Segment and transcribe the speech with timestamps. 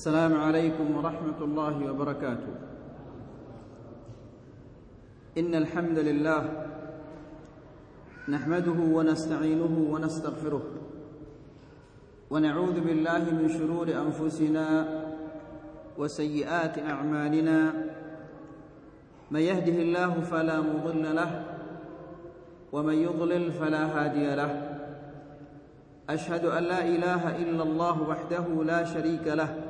[0.00, 2.52] السلام عليكم ورحمة الله وبركاته.
[5.38, 6.42] إن الحمد لله
[8.28, 10.62] نحمده ونستعينه ونستغفره
[12.30, 14.66] ونعوذ بالله من شرور أنفسنا
[15.98, 17.58] وسيئات أعمالنا.
[19.30, 21.30] من يهده الله فلا مضل له
[22.72, 24.52] ومن يضلل فلا هادي له.
[26.08, 29.69] أشهد أن لا إله إلا الله وحده لا شريك له.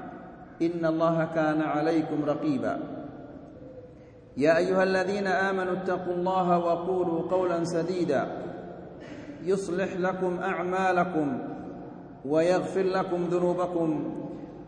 [0.61, 2.79] إن الله كان عليكم رقيبا.
[4.37, 8.27] يا أيها الذين آمنوا اتقوا الله وقولوا قولا سديدا.
[9.43, 11.39] يصلح لكم أعمالكم
[12.25, 14.17] ويغفر لكم ذنوبكم.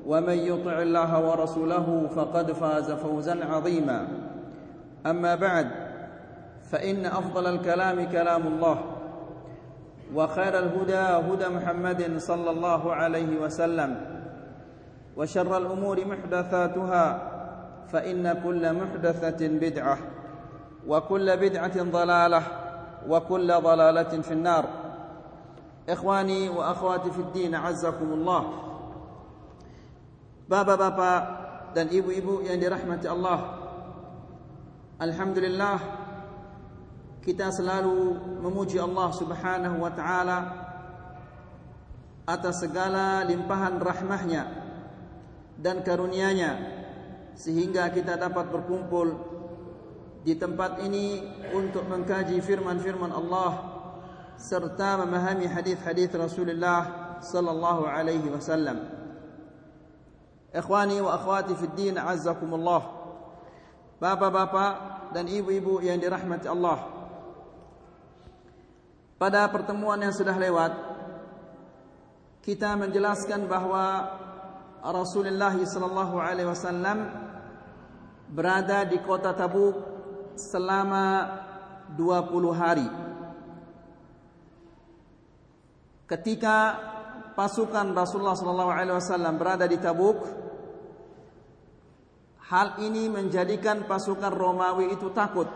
[0.06, 4.08] ومن يطع الله ورسوله فقد فاز فوزا عظيما.
[5.06, 5.68] أما بعد
[6.64, 8.78] فإن أفضل الكلام كلام الله
[10.16, 14.23] وخير الهدى هدى محمد صلى الله عليه وسلم.
[15.18, 17.06] وشر الأمور محدثاتها
[17.92, 19.98] فإن كل محدثة بدعة
[20.88, 22.44] وكل بدعة ضلالة
[23.10, 24.66] وكل ضلالة في النار.
[25.90, 28.44] إخواني وأخواتي في الدين عزكم الله.
[30.50, 31.12] بابا بابا
[31.76, 33.40] دان إبو إبو يعني رحمة الله
[35.02, 35.78] الحمد لله
[37.24, 40.40] kita selalu memuji Allah Subhanahu wa taala
[42.28, 44.63] atas segala limpahan rahmahnya.
[45.58, 46.52] Dan karunia-Nya
[47.34, 49.34] sehingga kita dapat berkumpul
[50.24, 51.20] di tempat ini
[51.52, 53.52] untuk mengkaji firman-firman Allah
[54.40, 56.82] serta memahami hadis-hadis Rasulullah
[57.20, 58.88] sallallahu alaihi wasallam.
[60.54, 63.04] Ikhwani wa akhwati fid din azzakumullah.
[63.98, 64.74] Bapak-bapak
[65.16, 66.92] dan ibu-ibu yang dirahmati Allah.
[69.18, 70.72] Pada pertemuan yang sudah lewat
[72.44, 74.20] kita menjelaskan bahwa
[74.84, 77.08] Rasulullah sallallahu alaihi wasallam
[78.28, 79.80] berada di kota Tabuk
[80.36, 81.40] selama
[81.96, 82.90] 20 hari.
[86.04, 86.58] Ketika
[87.32, 90.20] pasukan Rasulullah sallallahu alaihi wasallam berada di Tabuk,
[92.52, 95.48] hal ini menjadikan pasukan Romawi itu takut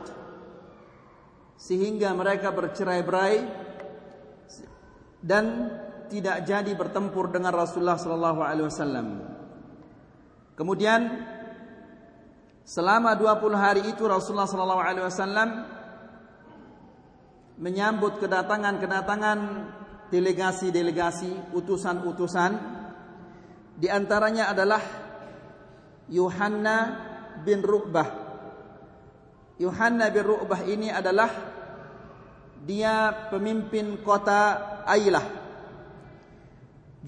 [1.58, 3.36] sehingga mereka bercerai-berai
[5.20, 5.46] dan
[6.10, 9.08] tidak jadi bertempur dengan Rasulullah sallallahu alaihi wasallam.
[10.58, 11.02] Kemudian
[12.66, 15.50] selama 20 hari itu Rasulullah sallallahu alaihi wasallam
[17.62, 19.40] menyambut kedatangan-kedatangan
[20.10, 22.52] delegasi-delegasi, utusan-utusan
[23.78, 24.82] di antaranya adalah
[26.10, 26.78] Yohanna
[27.46, 28.10] bin Ru'bah.
[29.62, 31.30] Yohanna bin Ru'bah ini adalah
[32.66, 35.47] dia pemimpin kota Ailah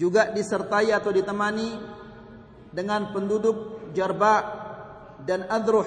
[0.00, 1.76] juga disertai atau ditemani
[2.72, 4.34] dengan penduduk Jarba
[5.20, 5.84] dan Adruh.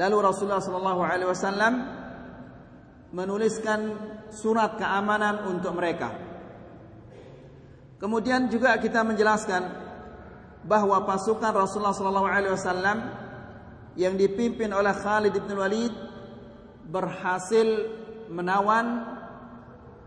[0.00, 1.74] Lalu Rasulullah sallallahu alaihi wasallam
[3.12, 3.92] menuliskan
[4.32, 6.16] surat keamanan untuk mereka.
[8.00, 9.62] Kemudian juga kita menjelaskan
[10.64, 12.98] bahwa pasukan Rasulullah sallallahu alaihi wasallam
[14.00, 15.94] yang dipimpin oleh Khalid bin Walid
[16.88, 17.68] berhasil
[18.32, 19.06] menawan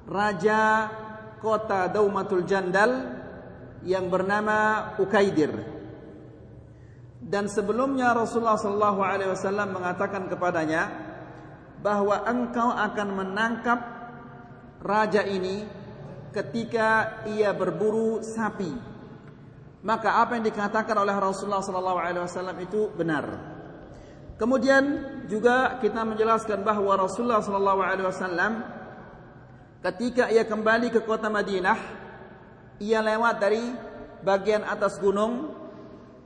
[0.09, 0.91] raja
[1.41, 3.17] kota Daumatul Jandal
[3.85, 5.53] yang bernama Ukaidir.
[7.17, 10.87] Dan sebelumnya Rasulullah sallallahu alaihi wasallam mengatakan kepadanya
[11.81, 13.79] bahwa engkau akan menangkap
[14.81, 15.65] raja ini
[16.31, 18.72] ketika ia berburu sapi.
[19.81, 23.25] Maka apa yang dikatakan oleh Rasulullah sallallahu alaihi wasallam itu benar.
[24.37, 24.83] Kemudian
[25.25, 28.77] juga kita menjelaskan bahwa Rasulullah sallallahu alaihi wasallam
[29.82, 31.78] Ketika ia kembali ke kota Madinah,
[32.82, 33.62] ia lewat dari
[34.26, 35.53] bagian atas gunung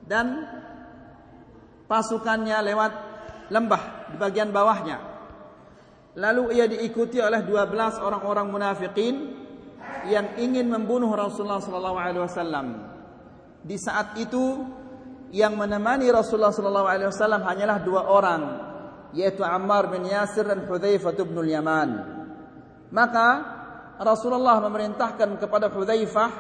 [0.08, 0.48] dan
[1.88, 2.94] pasukannya lewat
[3.52, 4.98] lembah di bagian bawahnya.
[6.16, 9.16] Lalu ia diikuti oleh 12 orang-orang munafikin
[10.08, 12.68] yang ingin membunuh Rasulullah sallallahu alaihi wasallam.
[13.64, 14.64] Di saat itu
[15.32, 18.44] yang menemani Rasulullah sallallahu alaihi wasallam hanyalah dua orang,
[19.16, 22.21] yaitu Ammar bin Yasir dan Hudzaifah bin Yaman.
[22.92, 23.28] Maka
[24.02, 26.32] Rasulullah memerintahkan kepada Hudzaifah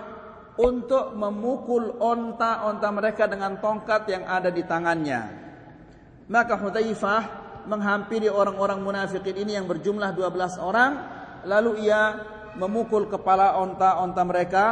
[0.59, 5.21] untuk memukul onta-onta mereka dengan tongkat yang ada di tangannya.
[6.27, 7.21] Maka Hudzaifah
[7.71, 10.91] menghampiri orang-orang munafikin ini yang berjumlah 12 orang,
[11.47, 12.19] lalu ia
[12.59, 14.65] memukul kepala onta-onta mereka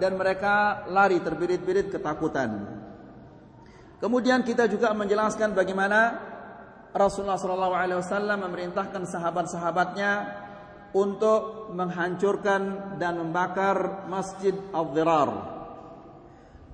[0.00, 2.78] dan mereka lari terbirit-birit ketakutan.
[3.98, 6.22] Kemudian kita juga menjelaskan bagaimana
[6.94, 8.00] Rasulullah SAW
[8.48, 10.10] memerintahkan sahabat-sahabatnya
[10.96, 15.30] untuk menghancurkan dan membakar Masjid Al-Dhirar.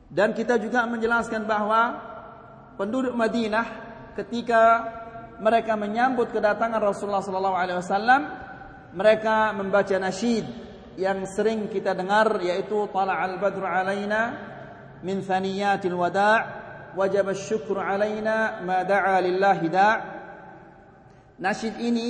[0.07, 1.99] Dan kita juga menjelaskan bahwa
[2.79, 3.67] penduduk Madinah
[4.15, 4.63] ketika
[5.43, 8.23] mereka menyambut kedatangan Rasulullah SAW,
[8.95, 10.47] mereka membaca nasyid
[10.95, 14.39] yang sering kita dengar yaitu Tala'al Badru alaina
[15.03, 16.39] min thaniyatil wada'
[16.95, 19.95] wajib syukur alaina ma da'a lillahi da'
[21.35, 22.09] Nasyid ini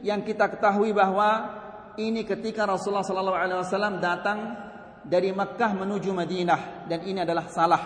[0.00, 1.60] yang kita ketahui bahwa
[2.00, 4.38] ini ketika Rasulullah sallallahu alaihi wasallam datang
[5.04, 7.82] dari Makkah menuju Madinah dan ini adalah salah.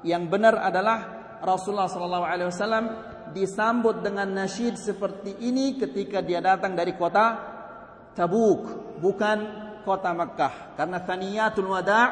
[0.00, 0.98] Yang benar adalah
[1.44, 2.84] Rasulullah sallallahu alaihi wasallam
[3.32, 7.48] disambut dengan nasyid seperti ini ketika dia datang dari kota
[8.10, 9.38] Tabuk, bukan
[9.86, 10.74] kota Makkah.
[10.74, 12.08] Karena Thaniyatul Wada'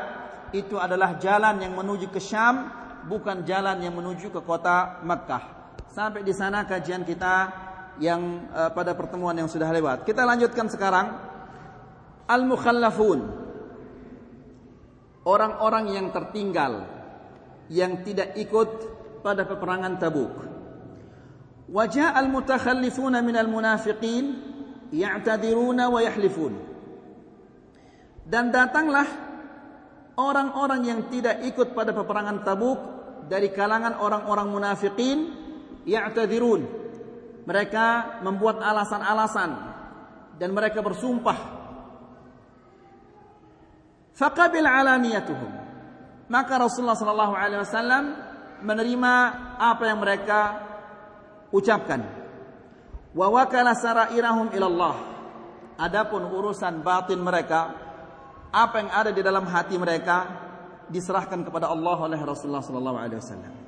[0.54, 2.70] itu adalah jalan yang menuju ke Syam
[3.04, 5.74] bukan jalan yang menuju ke kota Makkah.
[5.88, 7.67] Sampai di sana kajian kita
[7.98, 10.06] yang uh, pada pertemuan yang sudah lewat.
[10.06, 11.06] Kita lanjutkan sekarang
[12.30, 13.46] al-mukhallafun.
[15.28, 16.88] Orang-orang yang tertinggal
[17.68, 18.70] yang tidak ikut
[19.20, 20.32] pada peperangan Tabuk.
[21.68, 24.24] Wajah al-mutakhallifuna minal munafiqin
[24.88, 26.56] ya'tadiruna wa yahlifun.
[28.24, 29.04] Dan datanglah
[30.16, 32.80] orang-orang yang tidak ikut pada peperangan Tabuk
[33.28, 35.18] dari kalangan orang-orang munafikin
[35.84, 36.87] ya'tadirun
[37.48, 39.50] mereka membuat alasan-alasan
[40.36, 41.56] dan mereka bersumpah.
[44.12, 45.52] Faqabil alaniyatuhum.
[46.28, 48.04] Maka Rasulullah sallallahu alaihi wasallam
[48.60, 49.12] menerima
[49.56, 50.40] apa yang mereka
[51.48, 52.04] ucapkan.
[53.16, 54.96] Wa wakala sarairahum ilallah.
[55.80, 57.72] Adapun urusan batin mereka
[58.52, 60.28] apa yang ada di dalam hati mereka
[60.92, 63.67] diserahkan kepada Allah oleh Rasulullah sallallahu alaihi wasallam.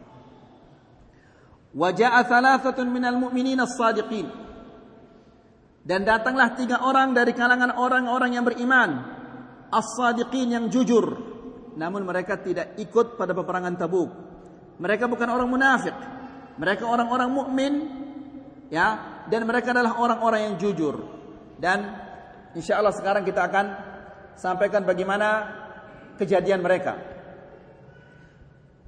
[1.71, 4.27] Wa jaa thalathatun minal mu'minin as-sadiqin.
[5.81, 8.91] Dan datanglah tiga orang dari kalangan orang-orang yang beriman,
[9.73, 11.31] as-sadiqin yang jujur.
[11.79, 14.11] Namun mereka tidak ikut pada peperangan Tabuk.
[14.83, 15.95] Mereka bukan orang munafik.
[16.61, 17.73] Mereka orang-orang mukmin
[18.69, 21.01] ya, dan mereka adalah orang-orang yang jujur.
[21.57, 21.85] Dan
[22.53, 23.67] insya Allah sekarang kita akan
[24.37, 25.29] sampaikan bagaimana
[26.21, 27.01] kejadian mereka.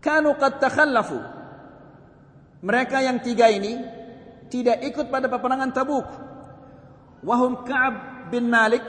[0.03, 1.42] Kanu qad takhallafu.
[2.63, 3.75] Mereka yang tiga ini
[4.47, 6.07] tidak ikut pada peperangan Tabuk.
[7.23, 7.95] Wahum Ka'ab
[8.31, 8.87] bin Malik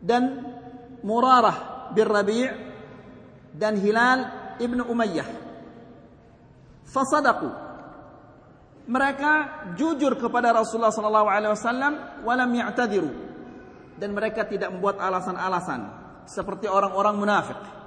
[0.00, 0.44] dan
[1.04, 2.48] Murarah bin Rabi'
[3.56, 4.20] dan Hilal
[4.60, 5.28] ibnu Umayyah.
[6.88, 7.48] Fasadaku.
[8.88, 9.32] Mereka
[9.76, 11.92] jujur kepada Rasulullah sallallahu alaihi wasallam
[12.24, 13.12] walam ya'tadiru
[14.00, 15.80] dan mereka tidak membuat alasan-alasan
[16.24, 17.77] seperti orang-orang munafik.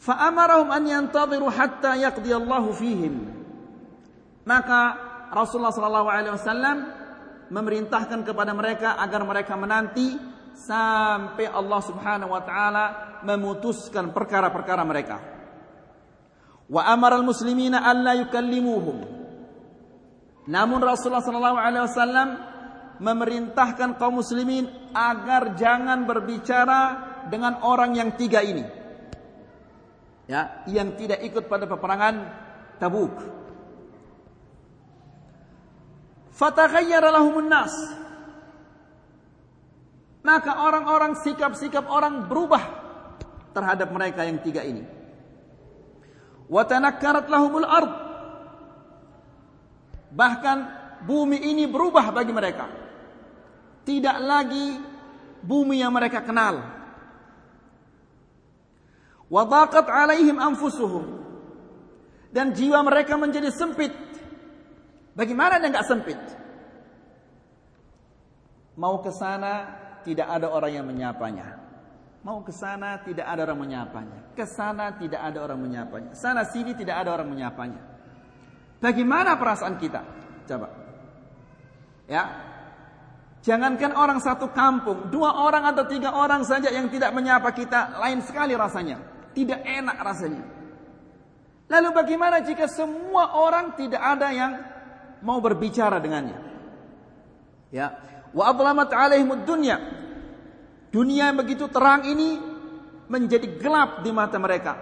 [0.00, 3.14] Fa'amarahum an yantadhiru hatta yaqdi Allah fihim.
[4.48, 4.80] Maka
[5.28, 5.76] Rasulullah
[6.32, 6.88] wasallam
[7.52, 10.16] memerintahkan kepada mereka agar mereka menanti
[10.56, 12.84] sampai Allah Subhanahu wa taala
[13.28, 15.20] memutuskan perkara-perkara mereka.
[16.70, 17.84] Wa amara al-muslimina
[18.24, 19.20] yukallimuhum.
[20.48, 22.28] Namun Rasulullah wasallam
[23.04, 24.64] memerintahkan kaum muslimin
[24.96, 26.80] agar jangan berbicara
[27.28, 28.79] dengan orang yang tiga ini.
[30.30, 32.14] Ya, yang tidak ikut pada peperangan
[32.78, 33.18] Tabuk.
[36.30, 37.74] Fataghayyara lahumun nas.
[40.22, 42.62] Maka orang-orang sikap-sikap orang berubah
[43.50, 44.86] terhadap mereka yang tiga ini.
[46.46, 46.62] Wa
[47.26, 47.92] lahumul ard.
[50.14, 50.58] Bahkan
[51.10, 52.80] bumi ini berubah bagi mereka
[53.90, 54.78] tidak lagi
[55.42, 56.79] bumi yang mereka kenal.
[59.30, 61.22] Wadaqat alaihim anfusuhum.
[62.34, 63.94] Dan jiwa mereka menjadi sempit.
[65.14, 66.18] Bagaimana dia enggak sempit?
[68.78, 71.58] Mau ke sana tidak ada orang yang menyapanya.
[72.26, 74.18] Mau ke sana tidak ada orang menyapanya.
[74.34, 76.12] Ke sana tidak ada orang menyapanya.
[76.14, 77.80] Sana sini tidak ada orang menyapanya.
[78.78, 80.02] Bagaimana perasaan kita?
[80.46, 80.68] Coba.
[82.10, 82.22] Ya,
[83.40, 88.20] Jangankan orang satu kampung, dua orang atau tiga orang saja yang tidak menyapa kita, lain
[88.20, 89.00] sekali rasanya.
[89.30, 90.44] Tidak enak rasanya.
[91.70, 94.52] Lalu bagaimana jika semua orang tidak ada yang
[95.22, 96.34] mau berbicara dengannya?
[97.70, 97.94] Ya,
[98.34, 99.78] wa ablamat alaihimud dunya.
[100.90, 102.42] Dunia yang begitu terang ini
[103.06, 104.74] menjadi gelap di mata mereka.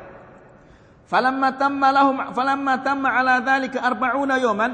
[1.04, 4.72] Falamma tamma lahum falamma tamma ala dhalika arba'una yawman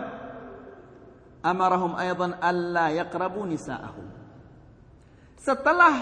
[1.43, 4.07] amarahum aidan alla yaqrabu nisa'ahum.
[5.39, 5.95] Setelah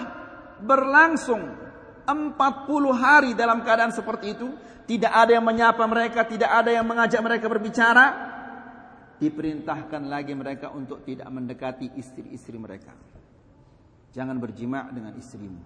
[0.61, 1.62] berlangsung
[2.03, 2.35] 40
[2.91, 4.47] hari dalam keadaan seperti itu,
[4.83, 8.05] tidak ada yang menyapa mereka, tidak ada yang mengajak mereka berbicara,
[9.23, 12.91] diperintahkan lagi mereka untuk tidak mendekati istri-istri mereka.
[14.11, 15.63] Jangan berjima dengan istrimu.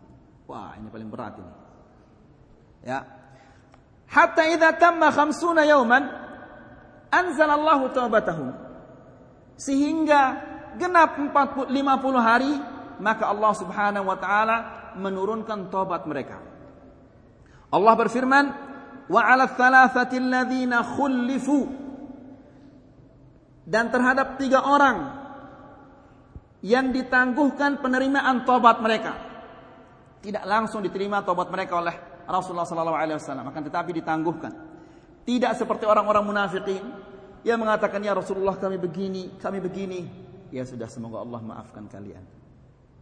[0.47, 1.53] Wah, ini paling berat ini.
[2.85, 3.03] Ya.
[4.07, 6.07] Hatta idza tamma khamsuna yawman
[7.11, 8.55] anzalallahu taubatahum.
[9.57, 10.21] Sehingga
[10.77, 12.53] genap 40 50 hari
[13.01, 14.57] maka Allah Subhanahu wa taala
[14.97, 16.41] menurunkan taubat mereka.
[17.71, 18.45] Allah berfirman,
[19.07, 21.85] "Wa 'ala thalathati alladziina khulifu"
[23.67, 25.11] Dan terhadap tiga orang
[26.63, 29.13] yang ditangguhkan penerimaan tobat mereka.
[30.23, 31.95] Tidak langsung diterima tobat mereka oleh
[32.27, 34.53] Rasulullah sallallahu alaihi wasallam, akan tetapi ditangguhkan.
[35.27, 36.83] Tidak seperti orang-orang munafikin
[37.43, 40.07] yang mengatakan ya Rasulullah kami begini, kami begini.
[40.47, 42.36] Ya sudah semoga Allah maafkan kalian.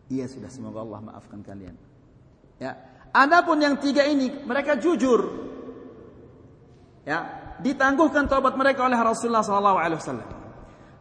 [0.09, 1.74] Ya sudah semoga Allah maafkan kalian.
[2.62, 2.77] Ya.
[3.15, 5.47] Adapun yang tiga ini mereka jujur.
[7.05, 10.29] Ya, ditangguhkan tobat mereka oleh Rasulullah sallallahu alaihi wasallam.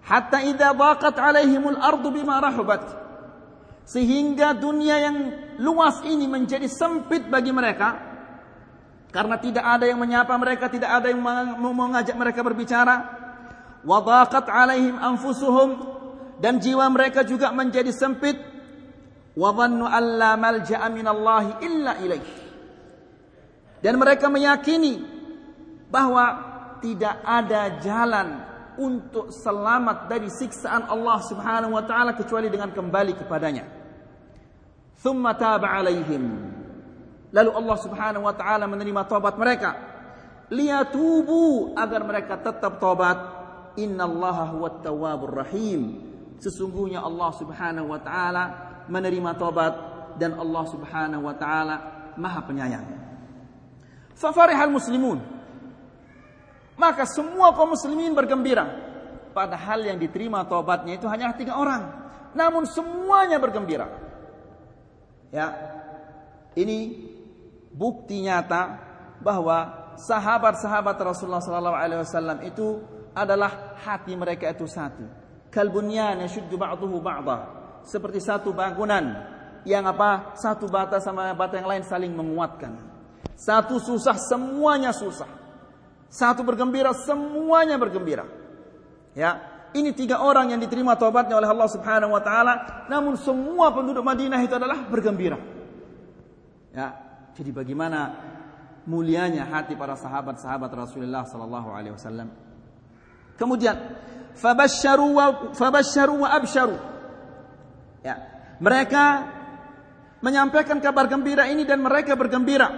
[0.05, 3.03] Hatta idza daqat alaihimul ardu bima rahubat.
[3.85, 5.17] Sehingga dunia yang
[5.61, 8.15] luas ini menjadi sempit bagi mereka.
[9.13, 11.21] Karena tidak ada yang menyapa mereka tidak ada yang
[11.61, 12.97] mengajak mereka berbicara.
[13.85, 15.93] Wa daqat alaihim anfusuhum.
[16.41, 18.54] Dan jiwa mereka juga menjadi sempit
[23.83, 25.03] dan mereka meyakini
[25.91, 26.25] bahwa
[26.79, 28.29] tidak ada jalan
[28.79, 33.65] untuk selamat dari siksaan Allah Subhanahu wa taala kecuali dengan kembali kepadanya.
[34.99, 36.25] Thumma taba alaihim.
[37.35, 39.71] Lalu Allah Subhanahu wa taala menerima taubat mereka.
[40.51, 43.43] Liyatubu agar mereka tetap taubat.
[43.75, 45.99] Innallaha huwat tawwabur rahim.
[46.39, 49.75] Sesungguhnya Allah Subhanahu wa taala menerima taubat
[50.21, 51.77] dan Allah Subhanahu wa taala
[52.15, 52.87] Maha Penyayang.
[54.15, 55.35] Fafarihal muslimun
[56.75, 58.67] maka semua kaum muslimin bergembira.
[59.35, 61.91] Padahal yang diterima tobatnya itu hanya tiga orang.
[62.35, 63.91] Namun semuanya bergembira.
[65.35, 65.51] Ya,
[66.55, 67.11] ini
[67.75, 68.79] bukti nyata
[69.19, 72.83] bahwa sahabat-sahabat Rasulullah SAW itu
[73.15, 75.07] adalah hati mereka itu satu.
[75.51, 77.54] Kalbunyan yashuddu ba'duhu ba'dah.
[77.85, 79.05] Seperti satu bangunan
[79.69, 80.37] yang apa?
[80.37, 82.77] Satu bata sama bata yang lain saling menguatkan.
[83.37, 85.29] Satu susah semuanya susah.
[86.09, 88.25] Satu bergembira, semuanya bergembira.
[89.15, 89.43] Ya,
[89.75, 94.39] ini tiga orang yang diterima taubatnya oleh Allah Subhanahu wa taala, namun semua penduduk Madinah
[94.39, 95.39] itu adalah bergembira.
[96.71, 96.95] Ya,
[97.35, 98.15] jadi bagaimana
[98.87, 102.31] mulianya hati para sahabat-sahabat Rasulullah sallallahu alaihi wasallam.
[103.35, 103.75] Kemudian
[104.39, 106.77] fabasyaru wa fabasyaru wa absyaru.
[108.05, 108.21] Ya,
[108.61, 109.25] mereka
[110.21, 112.69] menyampaikan kabar gembira ini dan mereka bergembira.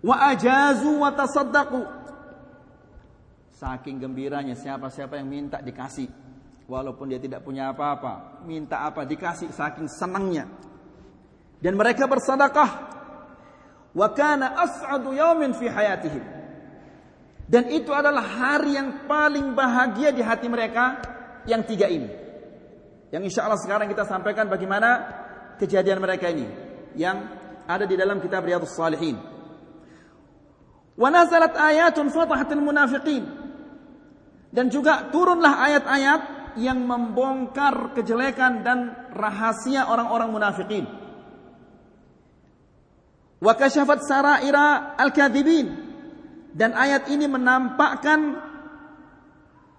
[0.00, 1.84] Wa ajazu wa tasaddaqu.
[3.60, 6.08] Saking gembiranya siapa-siapa yang minta dikasih.
[6.64, 10.48] Walaupun dia tidak punya apa-apa minta apa dikasih saking senangnya.
[11.60, 12.96] Dan mereka bersedekah.
[13.92, 16.24] Wa kana as'adu yawmin fi hayatihim.
[17.44, 21.04] Dan itu adalah hari yang paling bahagia di hati mereka
[21.44, 22.23] yang tiga ini
[23.14, 25.06] yang insya Allah sekarang kita sampaikan bagaimana
[25.62, 26.50] kejadian mereka ini
[26.98, 27.30] yang
[27.70, 29.34] ada di dalam kitab Riyadhus Salihin
[30.94, 33.24] Wa nazalat ayatun fatahatil munafiqin.
[34.54, 36.22] Dan juga turunlah ayat-ayat
[36.62, 40.86] yang membongkar kejelekan dan rahasia orang-orang munafikin.
[43.42, 43.58] Wa
[43.98, 45.82] saraira al-kadzibin.
[46.54, 48.38] Dan ayat ini menampakkan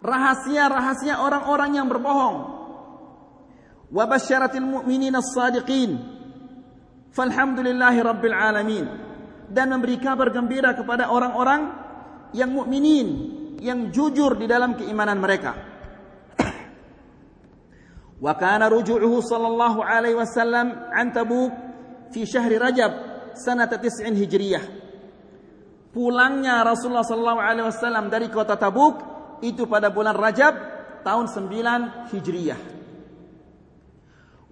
[0.04, 2.55] rahasia-rahasia orang-orang yang berbohong.
[3.96, 5.96] Wa basyaratil mu'minin as-sadiqin.
[7.16, 8.86] Falhamdulillahi rabbil alamin
[9.48, 11.72] dan memberi kabar gembira kepada orang-orang
[12.36, 13.08] yang mukminin,
[13.64, 15.56] yang jujur di dalam keimanan mereka.
[18.26, 21.56] Wa kana ruju'uhu sallallahu alaihi wasallam an Tabuk
[22.12, 22.92] fi syahri Rajab
[23.40, 24.64] sanata 9 Hijriyah.
[25.96, 29.00] Pulangnya Rasulullah sallallahu alaihi wasallam dari kota Tabuk
[29.40, 30.52] itu pada bulan Rajab
[31.08, 32.76] tahun 9 Hijriyah.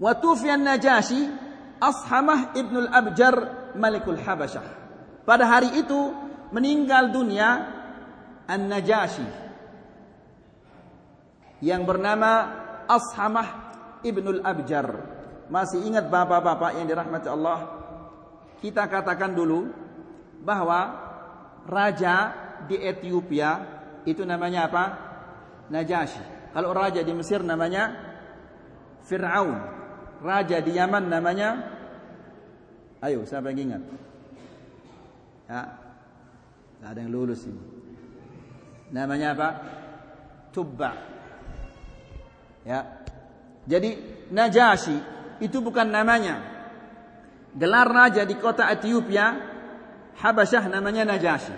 [0.04, 1.32] Wa tufiya Najashi
[1.80, 3.36] Ashamah ibn al-Abjar
[3.80, 4.84] Malikul Habasyah.
[5.24, 6.12] Pada hari itu
[6.52, 7.72] meninggal dunia
[8.44, 9.24] An-Najashi
[11.64, 12.52] yang bernama
[12.92, 13.48] Ashamah
[14.04, 14.88] Ibnul Abjar
[15.48, 17.60] masih ingat bapak-bapak yang dirahmati Allah,
[18.60, 19.72] kita katakan dulu
[20.44, 20.92] bahwa
[21.64, 22.36] raja
[22.68, 23.64] di Ethiopia
[24.04, 24.84] itu namanya apa?
[25.72, 26.52] Najasyi.
[26.52, 27.96] Kalau raja di Mesir namanya
[29.08, 29.83] Fir'aun.
[30.24, 31.74] Raja di Yaman namanya
[33.04, 33.84] Ayo, siapa yang ingat?
[35.52, 35.62] Ya.
[36.80, 37.60] Tidak ada yang lulus ini.
[38.96, 39.50] Namanya apa?
[40.56, 40.96] Tubba.
[42.64, 43.04] Ya.
[43.68, 44.00] Jadi
[44.32, 44.98] Najasyi
[45.44, 46.40] itu bukan namanya.
[47.60, 49.36] Gelar raja di kota Ethiopia,
[50.24, 51.56] Habasyah namanya Najasyi.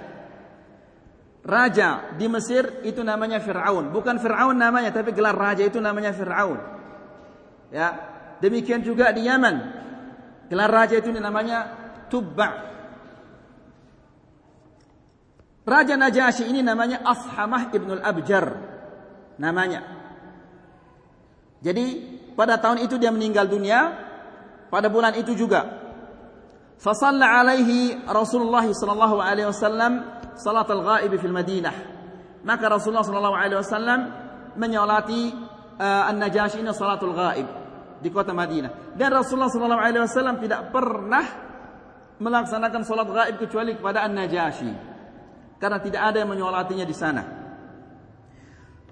[1.46, 3.94] Raja di Mesir itu namanya Fir'aun.
[3.94, 6.58] Bukan Fir'aun namanya, tapi gelar raja itu namanya Fir'aun.
[7.70, 8.15] Ya,
[8.46, 9.56] demikian juga di Yaman.
[10.46, 11.66] Gelar raja itu namanya
[12.06, 12.50] Tubba.
[15.66, 18.46] Raja Najasyi ini namanya Ashamah ibnul Abjar.
[19.42, 19.82] Namanya.
[21.66, 21.86] Jadi
[22.38, 23.98] pada tahun itu dia meninggal dunia
[24.70, 25.82] pada bulan itu juga.
[26.78, 30.06] Fasalla alaihi Rasulullah sallallahu alaihi wasallam
[30.38, 31.76] salat al-ghaib fil Madinah.
[32.46, 34.00] Maka Rasulullah sallallahu alaihi wasallam
[34.54, 35.34] menyolati
[35.82, 37.65] uh, An-Najasyi ini salatul ghaib
[38.01, 38.97] di kota Madinah.
[38.97, 41.27] Dan Rasulullah sallallahu alaihi wasallam tidak pernah
[42.21, 44.73] melaksanakan salat ghaib kecuali kepada An-Najasyi.
[45.61, 47.25] Karena tidak ada yang menyolatinya di sana.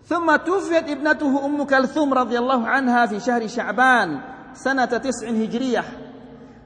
[0.08, 4.08] ثم توفيت ابنته أم كلثوم رضي الله عنها في شهر شعبان
[4.56, 5.84] سنة تسع هجرية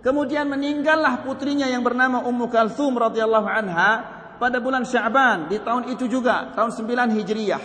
[0.02, 3.90] Kemudian meninggallah putrinya yang bernama Ummu Kalthum radhiyallahu anha
[4.42, 7.62] pada bulan Sya'ban di tahun itu juga, tahun 9 Hijriyah.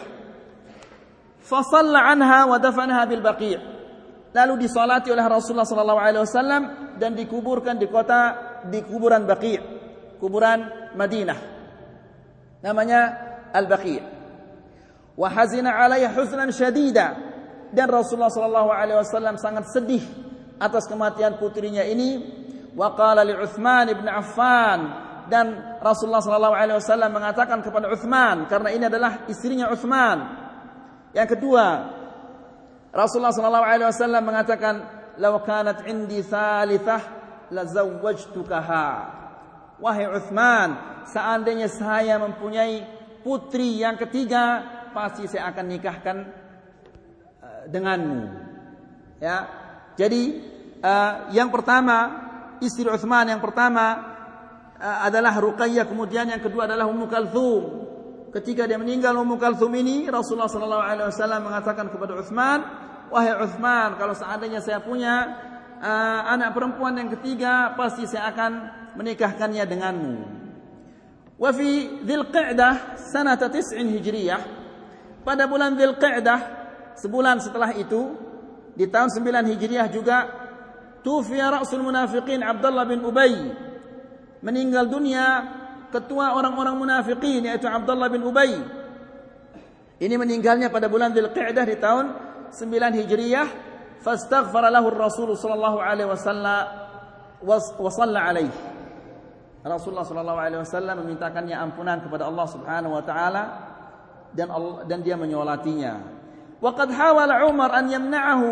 [1.42, 3.71] Fasalla anha wa dafanaha bil Baqi'.
[4.33, 6.63] Lalu disolati oleh Rasulullah sallallahu alaihi wasallam
[6.97, 8.21] dan dikuburkan di kota
[8.65, 9.61] di kuburan Baqi',
[10.17, 11.39] kuburan Madinah.
[12.65, 13.01] Namanya
[13.53, 14.23] Al-Baqi'.
[15.13, 16.09] wa hazina alaihi
[16.53, 17.17] syadida
[17.73, 20.05] dan Rasulullah sallallahu alaihi wasallam sangat sedih
[20.57, 22.21] atas kematian putrinya ini
[22.73, 24.81] wa qala li Utsman ibn Affan
[25.29, 30.19] dan Rasulullah sallallahu alaihi wasallam mengatakan kepada Utsman karena ini adalah istrinya Utsman
[31.13, 31.65] yang kedua
[32.93, 34.75] Rasulullah sallallahu alaihi wasallam mengatakan
[35.17, 37.01] law kanat indi thalithah
[37.53, 38.89] la zawwajtukaha
[39.83, 40.71] wahai Utsman
[41.09, 42.87] seandainya saya mempunyai
[43.27, 44.63] putri yang ketiga
[44.95, 46.17] pasti saya akan nikahkan
[47.43, 48.23] uh, denganmu.
[49.19, 49.37] Ya.
[49.97, 50.23] Jadi
[50.83, 51.97] uh, yang pertama
[52.63, 53.85] istri Utsman yang pertama
[54.79, 57.63] uh, adalah Ruqayyah kemudian yang kedua adalah Ummu Kalthum.
[58.33, 62.59] Ketika dia meninggal Ummu Kalthum ini Rasulullah sallallahu alaihi wasallam mengatakan kepada Utsman,
[63.13, 65.29] "Wahai Utsman, kalau seandainya saya punya
[65.85, 68.53] uh, anak perempuan yang ketiga, pasti saya akan
[68.97, 70.17] menikahkannya denganmu."
[71.37, 74.43] Wa fi Dzulqa'dah sanata 9 Hijriyah
[75.27, 76.41] pada bulan Dzulqa'dah
[76.97, 78.15] sebulan setelah itu
[78.79, 80.31] di tahun 9 Hijriah juga
[81.03, 83.35] tufiya rasul munafiqin Abdullah bin Ubay
[84.39, 85.25] meninggal dunia
[85.91, 88.63] ketua orang-orang munafiqin yaitu Abdullah bin Ubay
[90.03, 92.07] ini meninggalnya pada bulan Dzulqa'dah di tahun
[92.53, 93.49] 9 Hijriah
[94.05, 96.63] fastaghfara lahu Rasul sallallahu alaihi wasallam
[97.43, 98.53] wa shalla alaihi
[99.63, 103.43] Rasulullah sallallahu alaihi wasallam memintakannya ampunan kepada Allah Subhanahu wa taala
[104.35, 106.03] dan Allah, dan dia menyolatinya.
[106.59, 108.51] Wa qad hawala Umar an yamna'ahu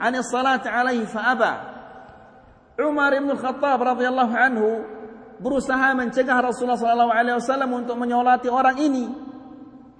[0.00, 1.52] 'an as-salat 'alaihi fa aba.
[2.80, 4.68] Umar bin Khattab radhiyallahu anhu
[5.36, 9.04] berusaha mencegah Rasulullah sallallahu alaihi wasallam untuk menyolati orang ini.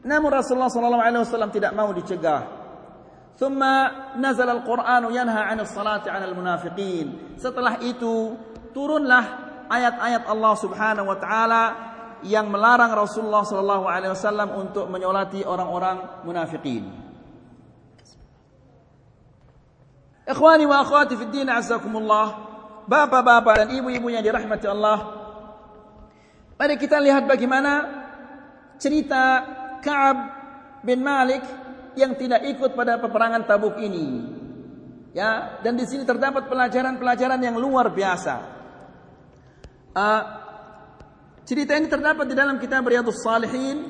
[0.01, 2.58] Namun Rasulullah sallallahu alaihi wasallam tidak mau dicegah.
[3.38, 3.62] ثم
[4.22, 7.38] نزل القرآن ينهى عن الصلاة على المنافقين.
[7.42, 8.38] Setelah itu
[8.72, 9.24] turunlah
[9.68, 11.64] ayat-ayat Allah Subhanahu wa taala
[12.24, 16.88] yang melarang Rasulullah sallallahu alaihi wasallam untuk menyolati orang-orang munafikin.
[20.24, 22.54] Ikhwani wa akhwati fi din azakumullah.
[22.88, 25.00] Bapak-bapak dan ibu-ibu yang dirahmati Allah.
[26.56, 27.72] Mari kita lihat bagaimana
[28.80, 29.44] cerita
[29.84, 30.18] Ka'ab
[30.84, 31.44] bin Malik
[31.99, 34.39] yang tidak ikut pada peperangan Tabuk ini.
[35.13, 38.35] Ya, dan di sini terdapat pelajaran-pelajaran yang luar biasa.
[39.99, 40.23] Uh,
[41.49, 43.89] Cerita ini terdapat di dalam kitab Riyadhus Salihin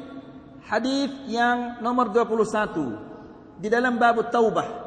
[0.70, 4.86] hadis yang nomor 21 di dalam bab Taubah.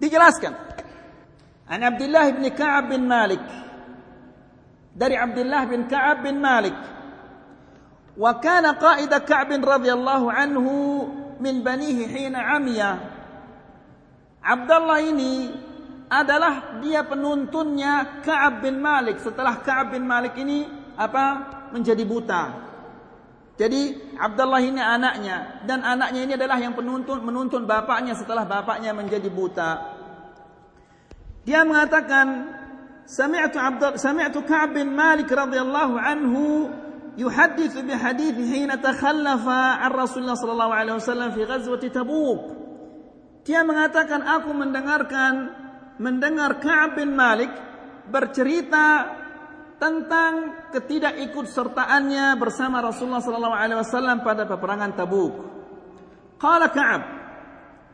[0.00, 0.56] Dijelaskan
[1.68, 3.44] An Abdullah bin Ka'ab bin Malik
[4.96, 6.72] dari Abdullah bin Ka'ab bin Malik
[8.16, 10.72] wa kana qa'id Ka'ab radhiyallahu anhu
[11.40, 13.00] min banihi hina amiya
[14.40, 15.52] Abdullah ini
[16.10, 20.66] adalah dia penuntunnya Ka'ab bin Malik setelah Ka'ab bin Malik ini
[20.98, 21.24] apa
[21.70, 22.42] menjadi buta.
[23.54, 29.28] Jadi Abdullah ini anaknya dan anaknya ini adalah yang penuntun menuntun bapaknya setelah bapaknya menjadi
[29.28, 30.00] buta.
[31.44, 32.56] Dia mengatakan,
[33.04, 36.72] "Sami'tu Abdul sami'tu Ka'b bin Malik radhiyallahu anhu
[37.19, 42.65] يحدث بحديث حين تخلف عن رسول الله صلى الله عليه وسلم في غزوة تبوك
[43.45, 45.53] dia mengatakan aku mendengarkan
[46.01, 47.53] mendengar Ka'ab bin Malik
[48.09, 49.05] bercerita
[49.77, 55.33] tentang ketidakikut sertaannya bersama Rasulullah sallallahu alaihi wasallam pada peperangan Tabuk.
[56.41, 57.03] Qala Ka'ab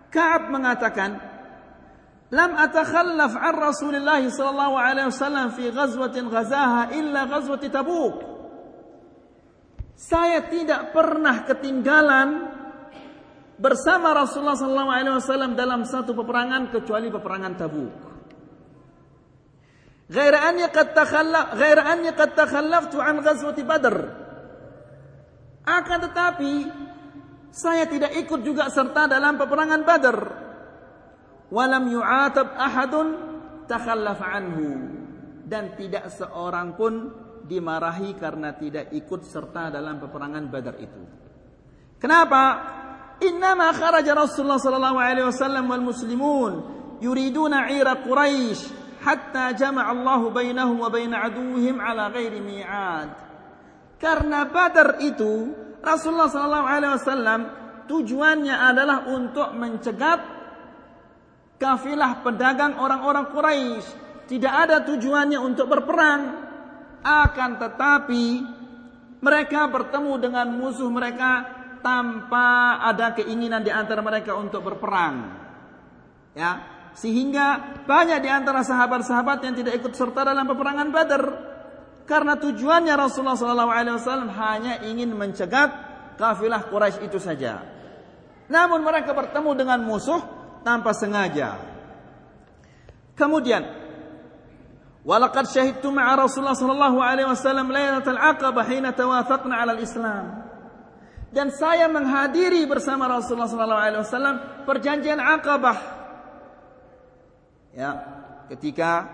[0.07, 1.19] Ka'ab mengatakan
[2.31, 8.23] Lam atakhallaf an Rasulullah sallallahu alaihi wasallam fi ghazwatin ghazaha illa ghazwati Tabuk.
[9.95, 12.29] Saya tidak pernah ketinggalan
[13.61, 17.93] bersama Rasulullah SAW dalam satu peperangan kecuali peperangan Tabuk.
[20.11, 23.95] غير أني قد تخلف غير أني قد تخلفت عن غزوة بدر.
[25.63, 26.53] Akan tetapi
[27.53, 30.17] saya tidak ikut juga serta dalam peperangan Badar.
[31.51, 33.07] Walam yu'atab ahadun
[33.67, 34.67] takhallaf anhu
[35.47, 37.11] dan tidak seorang pun
[37.46, 41.02] dimarahi karena tidak ikut serta dalam peperangan Badar itu.
[41.96, 42.44] Kenapa?
[43.24, 46.52] Innama kharaja Rasulullah sallallahu alaihi wasallam wal muslimun
[47.00, 53.08] yuriduna 'ira Quraisy hatta jama'a Allah bainahum wa bain aduwwihim ala ghairi mi'ad.
[53.96, 57.40] Karena Badar itu Rasulullah sallallahu alaihi wasallam
[57.88, 60.20] tujuannya adalah untuk mencegat
[61.56, 63.86] kafilah pedagang orang-orang Quraisy.
[64.26, 66.45] Tidak ada tujuannya untuk berperang.
[67.06, 68.42] Akan tetapi
[69.22, 71.46] mereka bertemu dengan musuh mereka
[71.86, 75.46] tanpa ada keinginan di antara mereka untuk berperang.
[76.34, 76.66] Ya,
[76.98, 81.22] sehingga banyak di antara sahabat-sahabat yang tidak ikut serta dalam peperangan Badar
[82.08, 85.68] karena tujuannya Rasulullah SAW hanya ingin mencegat
[86.16, 87.60] kafilah Quraisy itu saja.
[88.48, 90.22] Namun mereka bertemu dengan musuh
[90.64, 91.60] tanpa sengaja.
[93.12, 93.75] Kemudian
[95.06, 100.42] Walakad syahidtu ma'a Rasulullah sallallahu alaihi wasallam lailatul aqabah hina tawafaqna 'ala al-Islam.
[101.30, 104.34] Dan saya menghadiri bersama Rasulullah sallallahu alaihi wasallam
[104.66, 105.78] perjanjian Aqabah.
[107.76, 107.90] Ya,
[108.50, 109.06] ketika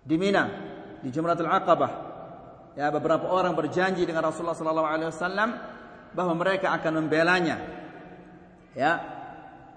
[0.00, 0.48] di Mina,
[1.04, 1.92] di Jumratul Aqabah.
[2.78, 5.50] Ya, beberapa orang berjanji dengan Rasulullah sallallahu alaihi wasallam
[6.16, 7.60] bahwa mereka akan membelanya.
[8.72, 9.02] Ya.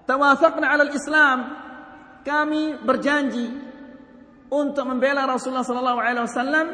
[0.08, 1.38] Tawafaqna 'ala al-Islam.
[2.24, 3.67] Kami berjanji
[4.48, 6.66] untuk membela Rasulullah sallallahu alaihi wasallam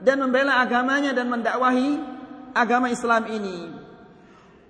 [0.00, 2.00] dan membela agamanya dan mendakwahi
[2.56, 3.70] agama Islam ini.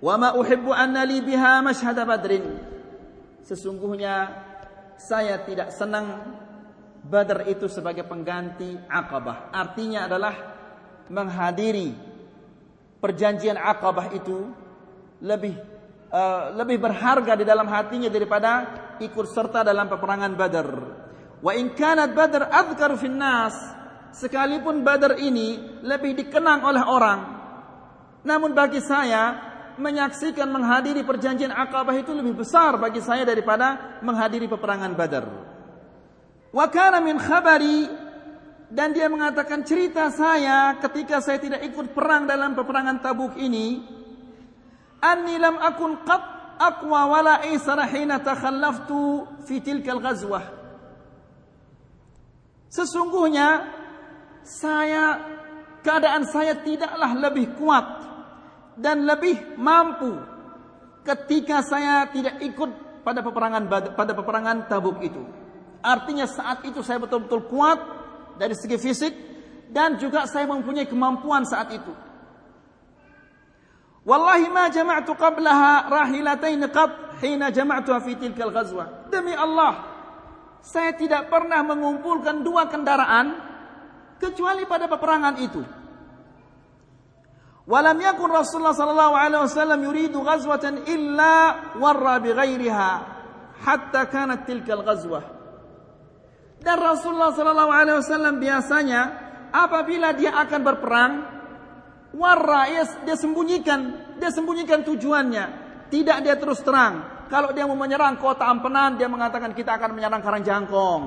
[0.03, 1.63] Wa ma uhibbu anna li biha
[2.03, 2.45] badrin.
[3.43, 4.31] Sesungguhnya
[4.99, 6.39] saya tidak senang
[7.03, 9.51] Badar itu sebagai pengganti Aqabah.
[9.51, 10.35] Artinya adalah
[11.11, 11.91] menghadiri
[13.03, 14.47] perjanjian Aqabah itu
[15.19, 15.51] lebih
[16.07, 18.51] uh, lebih berharga di dalam hatinya daripada
[19.03, 20.69] ikut serta dalam peperangan Badar.
[21.43, 23.51] Wa in kanat Badr adhkar fin nas,
[24.15, 27.19] sekalipun Badar ini lebih dikenang oleh orang.
[28.23, 34.95] Namun bagi saya menyaksikan menghadiri perjanjian Aqabah itu lebih besar bagi saya daripada menghadiri peperangan
[34.95, 35.25] Badar.
[36.53, 37.91] Wa kana min khabari
[38.71, 43.83] dan dia mengatakan cerita saya ketika saya tidak ikut perang dalam peperangan Tabuk ini
[45.03, 46.23] anni lam akun qat
[46.61, 50.62] aqwa wala aisara hina takhallaftu fi tilka al-ghazwah
[52.73, 53.69] Sesungguhnya
[54.41, 55.21] saya
[55.85, 57.85] keadaan saya tidaklah lebih kuat
[58.81, 60.17] dan lebih mampu
[61.05, 62.69] ketika saya tidak ikut
[63.05, 65.21] pada peperangan pada peperangan Tabuk itu.
[65.85, 67.77] Artinya saat itu saya betul-betul kuat
[68.41, 69.13] dari segi fisik
[69.69, 71.93] dan juga saya mempunyai kemampuan saat itu.
[74.03, 79.07] Wallahi ma jama'tu qablaha rahilatain qat hina jama'tuha fi tilkal ghazwah.
[79.13, 79.92] Demi Allah,
[80.63, 83.35] saya tidak pernah mengumpulkan dua kendaraan
[84.15, 85.61] kecuali pada peperangan itu.
[87.67, 91.35] Walam yakun Rasulullah sallallahu alaihi wasallam yuridu ghazwatan illa
[91.79, 92.91] warra bi ghairiha
[93.63, 95.23] hatta kanat tilkal ghazwah.
[96.63, 99.01] Dan Rasulullah sallallahu alaihi wasallam biasanya
[99.51, 101.13] apabila dia akan berperang
[102.15, 102.71] warra
[103.03, 105.45] dia sembunyikan, dia sembunyikan tujuannya,
[105.91, 107.12] tidak dia terus terang.
[107.31, 111.01] Kalau dia mau menyerang kota Ampenan, dia mengatakan kita akan menyerang Karangjangkong.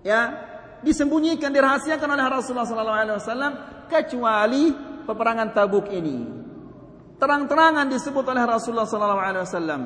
[0.00, 0.32] Ya,
[0.80, 4.72] disembunyikan, dirahasiakan oleh Rasulullah SAW kecuali
[5.04, 6.40] peperangan Tabuk ini.
[7.20, 9.82] Terang-terangan disebut oleh Rasulullah SAW.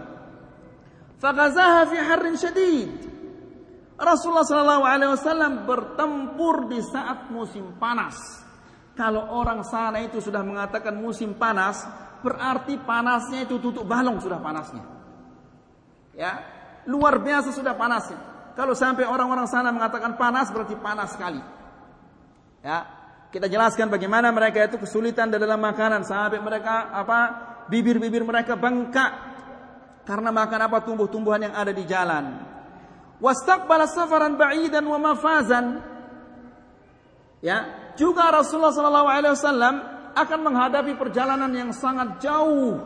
[1.19, 2.93] Fagazaha fi harrin syadid.
[3.99, 8.15] Rasulullah SAW bertempur di saat musim panas.
[8.95, 11.83] Kalau orang sana itu sudah mengatakan musim panas,
[12.23, 14.94] berarti panasnya itu tutup balong sudah panasnya.
[16.15, 16.43] Ya,
[16.87, 18.19] luar biasa sudah panasnya.
[18.55, 21.43] Kalau sampai orang-orang sana mengatakan panas berarti panas sekali.
[22.63, 22.87] Ya,
[23.35, 27.19] kita jelaskan bagaimana mereka itu kesulitan dalam makanan sampai mereka apa
[27.67, 29.11] bibir-bibir mereka bengkak
[30.07, 32.47] karena makan apa tumbuh-tumbuhan yang ada di jalan.
[33.19, 35.83] Wastaqbala safaran ba'idan wa mafazan.
[37.43, 39.75] Ya, juga Rasulullah sallallahu alaihi wasallam
[40.15, 42.79] akan menghadapi perjalanan yang sangat jauh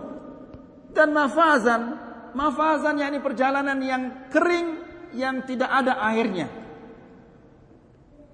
[0.97, 2.08] dan mafazan.
[2.37, 4.69] Mafazan yakni perjalanan yang kering
[5.17, 6.49] yang tidak ada airnya.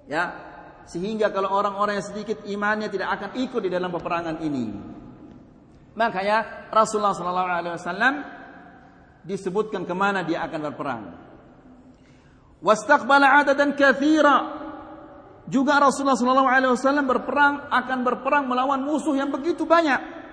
[0.05, 0.25] Ya,
[0.85, 4.65] sehingga kalau orang-orang yang sedikit imannya tidak akan ikut di dalam peperangan ini.
[5.95, 8.15] Makanya Rasulullah sallallahu alaihi wasallam
[9.25, 11.05] disebutkan ke mana dia akan berperang.
[12.61, 14.65] Wastaqbala adadan katsira.
[15.45, 20.24] Juga Rasulullah sallallahu alaihi wasallam berperang akan berperang melawan musuh yang begitu banyak.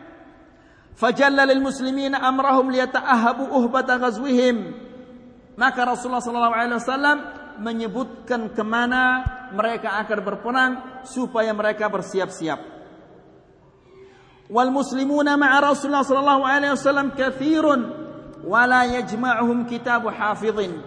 [0.96, 4.76] Fajalla lil muslimina amrahum liyata'ahabu uhbata ghazwihim.
[5.58, 7.18] Maka Rasulullah sallallahu alaihi wasallam
[7.62, 9.24] menyebutkan ke mana
[9.54, 10.72] mereka akan berperang
[11.04, 12.60] supaya mereka bersiap-siap.
[14.52, 17.82] Wal muslimuna ma'a Rasulullah sallallahu alaihi wasallam katsirun
[18.44, 20.82] wala yajma'uhum kitabu hafizin.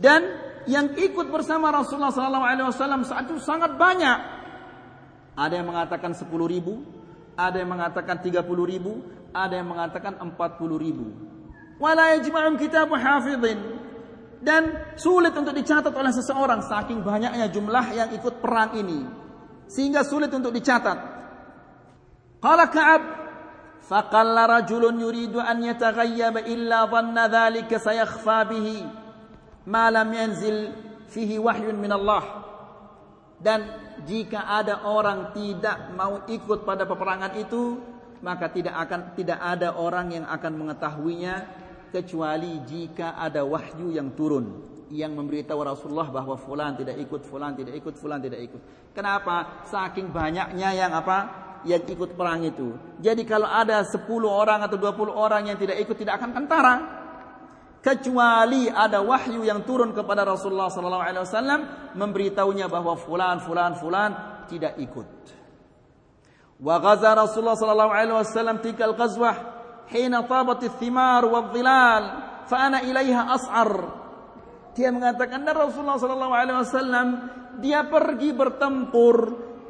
[0.00, 0.24] Dan
[0.68, 4.18] yang ikut bersama Rasulullah sallallahu alaihi wasallam saat itu sangat banyak.
[5.36, 6.80] Ada yang mengatakan 10 ribu,
[7.36, 9.04] ada yang mengatakan 30 ribu,
[9.44, 10.32] ada yang mengatakan 40
[10.80, 11.12] ribu.
[11.76, 13.84] Wala yajma'um kitabu hafidhin.
[14.40, 19.04] Dan sulit untuk dicatat oleh seseorang saking banyaknya jumlah yang ikut perang ini.
[19.68, 20.98] Sehingga sulit untuk dicatat.
[22.40, 23.02] Qala Ka'ab
[23.84, 28.76] faqalla rajulun yuridu an yataghayyaba illa dhanna dhalika sayakhfa bihi
[29.66, 30.70] ma lam yanzil
[31.10, 32.46] fihi wahyun min Allah.
[33.36, 33.66] Dan
[34.06, 40.12] jika ada orang tidak mau ikut pada peperangan itu, maka tidak akan tidak ada orang
[40.12, 41.34] yang akan mengetahuinya
[41.92, 47.74] kecuali jika ada wahyu yang turun yang memberitahu Rasulullah bahwa fulan tidak ikut fulan tidak
[47.74, 48.60] ikut fulan tidak ikut
[48.94, 52.78] kenapa saking banyaknya yang apa yang ikut perang itu.
[53.02, 56.74] Jadi kalau ada 10 orang atau 20 orang yang tidak ikut tidak akan kentara.
[57.82, 61.60] Kecuali ada wahyu yang turun kepada Rasulullah sallallahu alaihi wasallam
[61.94, 64.10] memberitahunya bahwa fulan fulan fulan
[64.50, 65.06] tidak ikut.
[66.56, 69.36] Wa ghaza Rasulullah sallallahu alaihi wasallam tilka al-ghazwah
[69.92, 72.04] hina tabat ath-thimar wadh-dhilal
[72.48, 73.72] fa ana ilaiha as'ar.
[74.72, 77.06] Dia mengatakan dan Rasulullah sallallahu alaihi wasallam
[77.60, 79.16] dia pergi bertempur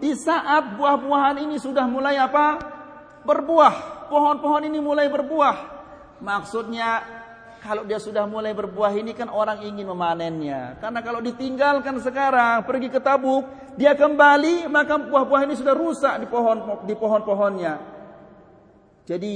[0.03, 2.59] di saat buah-buahan ini sudah mulai apa?
[3.27, 4.07] Berbuah.
[4.07, 5.75] Pohon-pohon ini mulai berbuah.
[6.23, 7.03] Maksudnya
[7.63, 10.77] kalau dia sudah mulai berbuah ini kan orang ingin memanennya.
[10.81, 16.27] Karena kalau ditinggalkan sekarang pergi ke Tabuk, dia kembali maka buah-buah ini sudah rusak di
[16.29, 17.75] pohon di pohon-pohonnya.
[19.07, 19.35] Jadi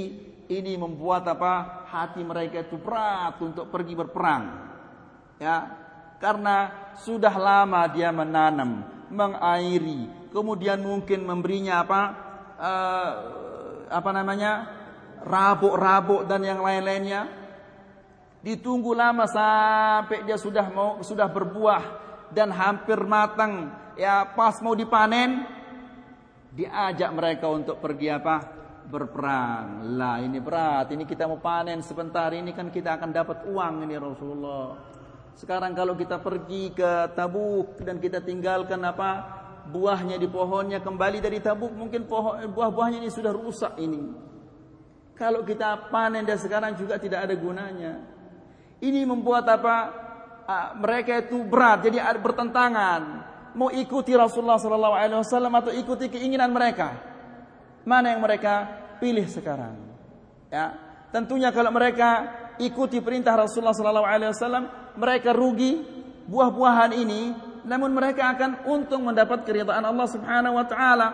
[0.51, 1.87] ini membuat apa?
[1.91, 4.45] Hati mereka itu berat untuk pergi berperang.
[5.41, 5.73] Ya,
[6.21, 12.01] karena sudah lama dia menanam, mengairi, kemudian mungkin memberinya apa
[12.61, 13.11] uh,
[13.91, 14.53] apa namanya
[15.25, 17.40] rabuk-rabuk dan yang lain-lainnya
[18.41, 21.83] ditunggu lama sampai dia sudah mau sudah berbuah
[22.33, 23.73] dan hampir matang.
[23.99, 25.45] Ya pas mau dipanen
[26.55, 28.37] diajak mereka untuk pergi apa?
[28.91, 29.95] Berperang.
[29.95, 30.91] Lah ini berat.
[30.91, 34.91] Ini kita mau panen sebentar ini kan kita akan dapat uang ini Rasulullah.
[35.37, 39.39] Sekarang kalau kita pergi ke Tabuk dan kita tinggalkan apa?
[39.71, 44.11] Buahnya di pohonnya kembali dari Tabuk mungkin pohon buah-buahnya ini sudah rusak ini.
[45.15, 48.20] Kalau kita panen dan sekarang juga tidak ada gunanya.
[48.81, 49.77] Ini membuat apa?
[50.83, 53.31] mereka itu berat jadi bertentangan.
[53.55, 56.95] Mau ikuti Rasulullah sallallahu alaihi wasallam atau ikuti keinginan mereka?
[57.87, 58.67] Mana yang mereka
[58.99, 59.79] pilih sekarang?
[60.51, 60.75] Ya,
[61.15, 64.65] tentunya kalau mereka ikuti perintah Rasulullah sallallahu alaihi wasallam,
[64.99, 65.87] mereka rugi
[66.27, 71.09] buah-buahan ini namun mereka akan untung mendapat keridhaan Allah Subhanahu wa taala.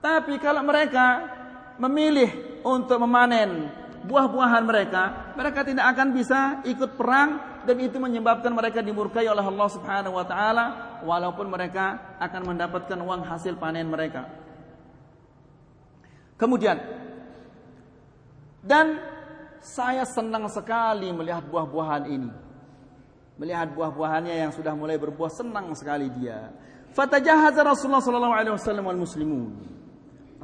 [0.00, 1.20] Tapi kalau mereka
[1.80, 3.68] memilih untuk memanen
[4.04, 9.68] buah-buahan mereka, mereka tidak akan bisa ikut perang dan itu menyebabkan mereka dimurkai oleh Allah
[9.72, 10.64] Subhanahu wa taala
[11.02, 14.28] walaupun mereka akan mendapatkan uang hasil panen mereka.
[16.36, 16.76] Kemudian
[18.64, 19.00] dan
[19.64, 22.30] saya senang sekali melihat buah-buahan ini.
[23.40, 26.52] Melihat buah-buahannya yang sudah mulai berbuah senang sekali dia.
[26.94, 29.52] Fatajahaza Rasulullah sallallahu alaihi wasallam wal muslimun.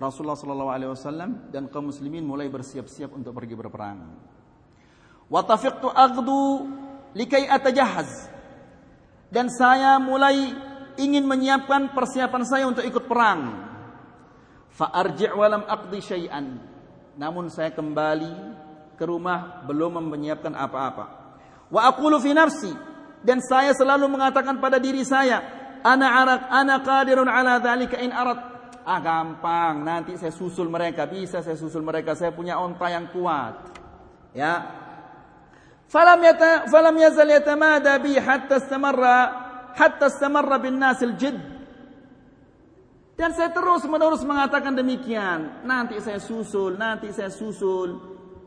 [0.01, 4.01] Rasulullah sallallahu alaihi wasallam dan kaum muslimin mulai bersiap-siap untuk pergi berperang.
[5.29, 6.67] Wa tafiqtu aghdu
[7.13, 8.33] likai atajahaz.
[9.31, 10.51] Dan saya mulai
[10.99, 13.69] ingin menyiapkan persiapan saya untuk ikut perang.
[14.73, 16.59] Fa arji' wa lam aqdi syai'an.
[17.15, 18.33] Namun saya kembali
[18.99, 21.05] ke rumah belum menyiapkan apa-apa.
[21.71, 22.73] Wa aqulu fi nafsi
[23.21, 25.45] dan saya selalu mengatakan pada diri saya,
[25.85, 28.50] ana arak ana qadirun ala dzalika in arad.
[28.91, 33.71] Ah gampang, nanti saya susul mereka, bisa saya susul mereka, saya punya onta yang kuat.
[34.35, 34.67] Ya.
[35.87, 39.19] Falam yata falam yazal yatamada bi hatta istamarra
[39.79, 41.39] hatta istamarra bin nas al jidd.
[43.15, 45.63] Dan saya terus menerus mengatakan demikian.
[45.63, 47.95] Nanti saya susul, nanti saya susul.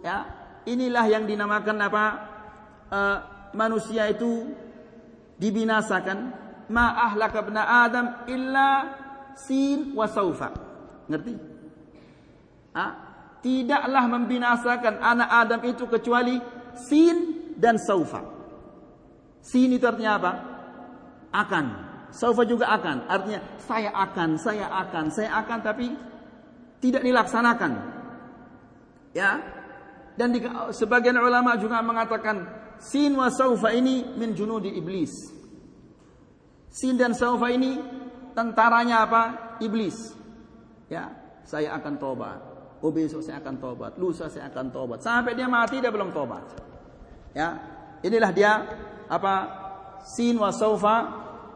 [0.04, 0.28] Ya,
[0.68, 2.06] inilah yang dinamakan apa?
[2.92, 3.18] Uh,
[3.56, 4.52] manusia itu
[5.40, 6.36] dibinasakan
[6.68, 8.70] ma ahlaka ibn adam illa
[9.38, 10.50] sin wa saufa.
[11.10, 11.34] Ngerti?
[12.74, 13.14] Ha?
[13.44, 16.40] tidaklah membinasakan anak adam itu kecuali
[16.80, 18.24] sin dan saufa.
[19.44, 20.32] Sin itu artinya apa?
[21.36, 21.66] Akan.
[22.16, 23.12] Saufa juga akan.
[23.12, 25.88] Artinya saya akan saya akan saya akan tapi
[26.80, 27.72] tidak dilaksanakan.
[29.12, 29.44] Ya?
[30.16, 30.40] Dan di,
[30.72, 35.12] sebagian ulama juga mengatakan Sin wa saufa ini min junudi iblis.
[36.74, 37.80] Sin dan saufa ini
[38.33, 39.23] tentaranya apa?
[39.59, 40.15] Iblis.
[40.89, 41.13] Ya,
[41.45, 42.41] saya akan tobat.
[42.79, 43.99] Oh besok saya akan tobat.
[43.99, 45.03] Lusa saya akan tobat.
[45.03, 46.45] Sampai dia mati dia belum tobat.
[47.35, 47.59] Ya,
[48.07, 48.53] inilah dia
[49.11, 49.35] apa?
[50.07, 50.97] Sin wa saufa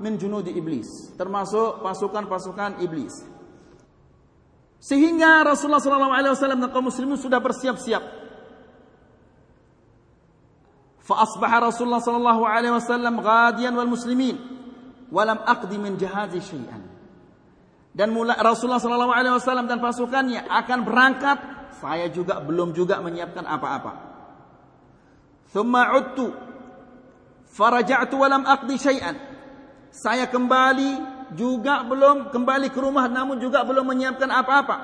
[0.03, 1.14] min junudi iblis.
[1.14, 3.14] Termasuk pasukan-pasukan iblis.
[4.83, 8.22] Sehingga Rasulullah SAW dan kaum muslimin sudah bersiap-siap
[11.03, 14.56] فأصبح رسول الله صلى الله عليه وسلم غاديا والمسلمين
[15.12, 16.84] walam aqdi min jahazi syai'an.
[17.98, 21.38] Dan mula, Rasulullah sallallahu alaihi wasallam dan pasukannya akan berangkat,
[21.82, 23.91] saya juga belum juga menyiapkan apa-apa.
[25.50, 26.30] Thumma uttu
[27.58, 29.15] faraja'tu walam aqdi syai'an.
[29.89, 34.78] Saya kembali juga belum kembali ke rumah namun juga belum menyiapkan apa-apa.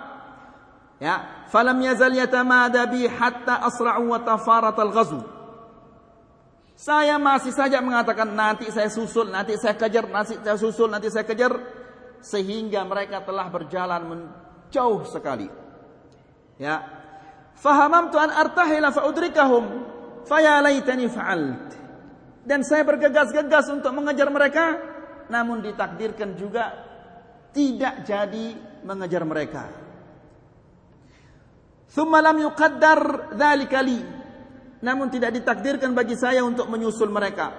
[0.97, 5.19] Ya, falam yazal yatamada bi hatta asra'u wa tafaratal ghazw
[6.73, 11.23] saya masih saja mengatakan nanti saya susul, nanti saya kejar, nanti saya susul, nanti saya
[11.23, 11.53] kejar
[12.23, 15.47] sehingga mereka telah berjalan menjauh sekali.
[16.57, 16.81] Ya.
[17.53, 19.65] Fahamamtu an artahila fa udrikahum
[20.25, 21.67] faya laitani fa'alt.
[22.43, 24.75] Dan saya bergegas-gegas untuk mengejar mereka
[25.31, 26.75] namun ditakdirkan juga
[27.55, 28.45] tidak jadi
[28.83, 29.63] mengejar mereka.
[31.93, 34.22] Thumma lam yuqaddar dzalika li
[34.83, 37.55] namun tidak ditakdirkan bagi saya untuk menyusul mereka.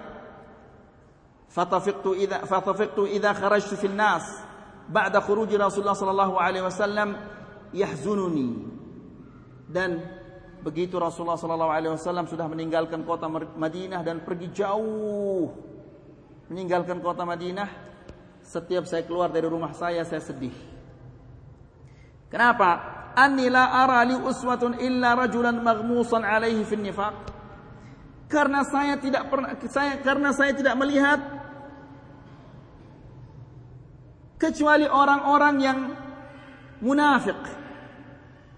[1.48, 4.28] Fatafiqtu idza fatafiqtu idza kharajtu fil nas
[4.84, 7.16] ba'da khuruji Rasulullah sallallahu alaihi wasallam
[7.72, 8.48] yahzununi.
[9.64, 10.04] Dan
[10.60, 15.48] begitu Rasulullah sallallahu alaihi wasallam sudah meninggalkan kota Madinah dan pergi jauh
[16.52, 17.68] meninggalkan kota Madinah,
[18.44, 20.52] setiap saya keluar dari rumah saya saya sedih.
[22.28, 22.93] Kenapa?
[23.14, 27.14] Anni la ara li uswatun illa rajulan maghmusan alaihi fin nifaq.
[28.28, 31.22] Karena saya tidak pernah saya karena saya tidak melihat
[34.38, 35.78] kecuali orang-orang yang
[36.82, 37.38] munafik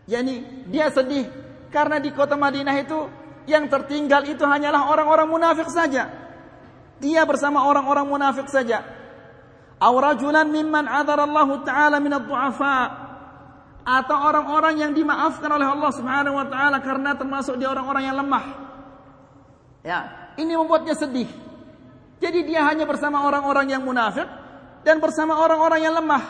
[0.08, 1.28] yakni dia sedih
[1.70, 2.98] karena di kota Madinah itu
[3.46, 6.10] yang tertinggal itu hanyalah orang-orang munafik saja.
[6.98, 8.82] Dia bersama orang-orang munafik saja.
[9.76, 13.05] Aw rajulan mimman adara Allah taala min ad-du'afa
[13.86, 18.44] atau orang-orang yang dimaafkan oleh Allah Subhanahu wa taala karena termasuk di orang-orang yang lemah.
[19.86, 19.98] Ya,
[20.34, 21.30] ini membuatnya sedih.
[22.18, 24.26] Jadi dia hanya bersama orang-orang yang munafik
[24.82, 26.24] dan bersama orang-orang yang lemah.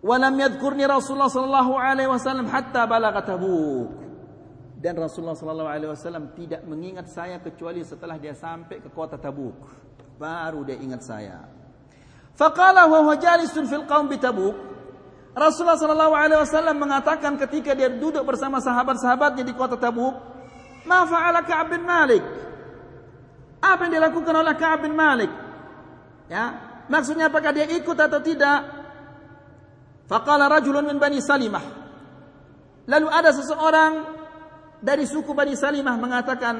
[0.00, 3.90] Walam yadhkurni Rasulullah sallallahu alaihi wasallam hatta balagha Tabuk.
[4.78, 9.58] Dan Rasulullah sallallahu alaihi wasallam tidak mengingat saya kecuali setelah dia sampai ke kota Tabuk.
[10.16, 11.42] Baru dia ingat saya.
[12.38, 14.69] Faqala wa huwa jalisun fil qaum bi Tabuk.
[15.40, 20.12] Rasulullah Shallallahu Alaihi Wasallam mengatakan ketika dia duduk bersama sahabat-sahabatnya di kota Tabuk,
[20.84, 22.20] "Ma fa'ala Ka'ab bin Malik?"
[23.64, 25.32] Apa yang dilakukan oleh Ka'ab bin Malik?
[26.28, 26.60] Ya,
[26.92, 28.68] maksudnya apakah dia ikut atau tidak?
[30.04, 31.64] Faqala rajulun min Bani Salimah.
[32.84, 33.92] Lalu ada seseorang
[34.84, 36.54] dari suku Bani Salimah mengatakan,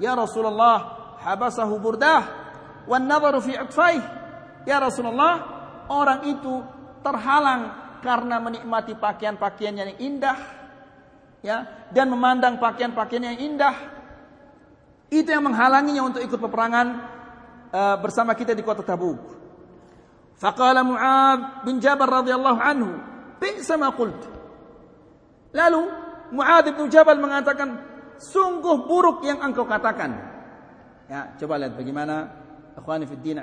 [0.00, 2.22] "Ya Rasulullah, habasahu burdah
[2.88, 3.60] wan nadharu fi
[4.64, 5.42] Ya Rasulullah,
[5.90, 6.62] orang itu
[7.02, 10.38] terhalang karena menikmati pakaian-pakaian yang indah
[11.40, 13.74] ya dan memandang pakaian-pakaian yang indah
[15.12, 16.86] itu yang menghalanginya untuk ikut peperangan
[17.68, 19.20] uh, bersama kita di kota Tabuk.
[20.40, 22.90] Faqala Mu'ad bin Jabal radhiyallahu anhu,
[23.36, 24.16] "Bi'sa ma qult."
[25.52, 25.82] Lalu
[26.32, 27.76] Mu'ad bin Jabal mengatakan,
[28.16, 30.16] "Sungguh buruk yang engkau katakan."
[31.12, 32.32] Ya, coba lihat bagaimana
[32.72, 33.36] ikhwani fi din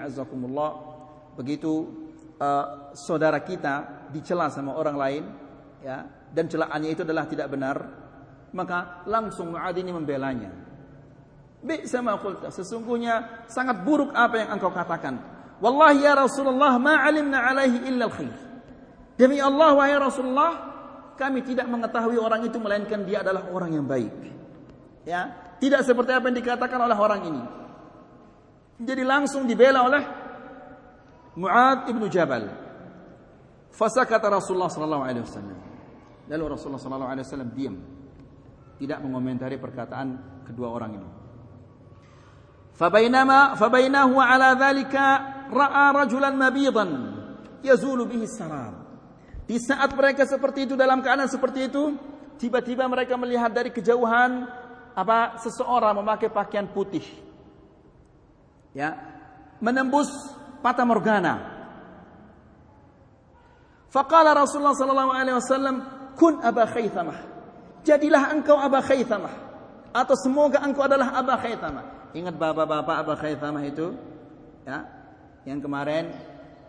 [1.37, 1.71] begitu
[2.41, 5.23] uh, saudara kita dicela sama orang lain
[5.85, 7.77] ya dan celaannya itu adalah tidak benar
[8.53, 10.69] maka langsung Muad ini membelanya
[11.59, 12.47] Bi'sa ma qulta.
[12.55, 15.19] Sesungguhnya sangat buruk apa yang engkau katakan.
[15.59, 18.31] Wallahi ya Rasulullah ma alimna alaihi illa al-khair.
[19.19, 20.51] Demi Allah wahai Rasulullah,
[21.19, 24.15] kami tidak mengetahui orang itu melainkan dia adalah orang yang baik.
[25.03, 27.43] Ya, tidak seperti apa yang dikatakan oleh orang ini.
[28.79, 30.03] Jadi langsung dibela oleh
[31.35, 32.68] Muad ibnu Jabal.
[33.69, 35.57] Fasakata Rasulullah sallallahu alaihi wasallam.
[36.29, 37.75] Lalu Rasulullah sallallahu alaihi wasallam diam.
[38.79, 40.07] Tidak mengomentari perkataan
[40.47, 41.09] kedua orang ini.
[42.79, 45.05] Fabainama fabainahu ala dhalika
[45.51, 46.89] ra'a rajulan mabidan
[47.59, 48.87] yazulu bihi saram.
[49.43, 51.97] Di saat mereka seperti itu dalam keadaan seperti itu,
[52.39, 54.47] tiba-tiba mereka melihat dari kejauhan
[54.95, 57.03] apa seseorang memakai pakaian putih.
[58.71, 58.95] Ya,
[59.59, 60.07] menembus
[60.63, 61.58] fata morgana.
[63.89, 65.75] Faqala Rasulullah sallallahu alaihi wasallam,
[66.13, 67.17] "Kun Aba Khaythamah."
[67.81, 69.33] Jadilah engkau Aba Khaythamah
[69.89, 71.99] atau semoga engkau adalah Aba Khaythamah.
[72.13, 73.93] Ingat bapak-bapak Abu Khaythamah itu?
[74.65, 74.85] Ya.
[75.45, 76.09] Yang kemarin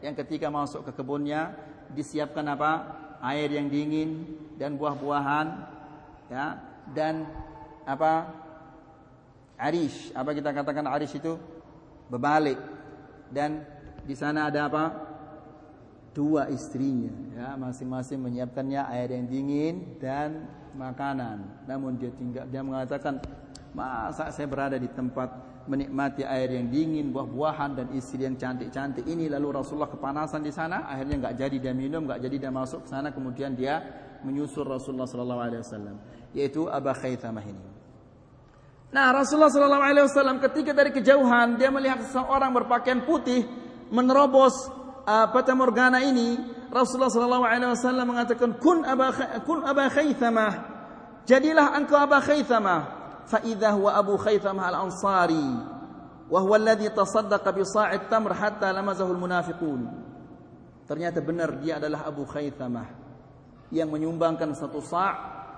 [0.04, 1.56] yang ketika masuk ke kebunnya
[1.92, 2.72] disiapkan apa?
[3.20, 4.24] Air yang dingin
[4.56, 5.46] dan buah-buahan
[6.32, 6.60] ya
[6.92, 7.28] dan
[7.84, 8.32] apa?
[9.60, 10.12] Arish.
[10.16, 11.36] Apa kita katakan arish itu?
[12.08, 12.56] Berbalik.
[13.28, 13.64] Dan
[14.08, 14.84] di sana ada apa?
[16.10, 21.66] Dua istrinya ya, masing-masing menyiapkannya air yang dingin dan makanan.
[21.70, 23.22] Namun dia tinggal dia mengatakan
[23.70, 29.30] Masa saya berada di tempat menikmati air yang dingin, buah-buahan dan istri yang cantik-cantik ini
[29.30, 32.88] lalu Rasulullah kepanasan di sana, akhirnya nggak jadi dia minum, nggak jadi dia masuk ke
[32.90, 33.78] sana, kemudian dia
[34.26, 35.96] menyusul Rasulullah sallallahu alaihi wasallam,
[36.34, 37.66] yaitu Abu Khaythamah ini.
[38.90, 43.46] Nah, Rasulullah sallallahu alaihi wasallam ketika dari kejauhan dia melihat seseorang berpakaian putih
[43.94, 44.66] menerobos
[45.08, 46.36] Ah, uh, Fata Morgana ini
[46.68, 49.10] Rasulullah sallallahu alaihi wasallam mengatakan kun aba
[49.42, 50.52] kun aba Khaythamah
[51.24, 52.80] jadilah engkau Aba Khaythamah
[53.26, 55.48] fa idza huwa Abu Khaythamah al-Ansari
[56.30, 59.80] wa huwa alladhi tasaddaqa bi sa'id tamr hatta lamazahu al-munafiqun
[60.86, 62.86] ternyata benar dia adalah Abu Khaythamah
[63.74, 65.12] yang menyumbangkan satu sa'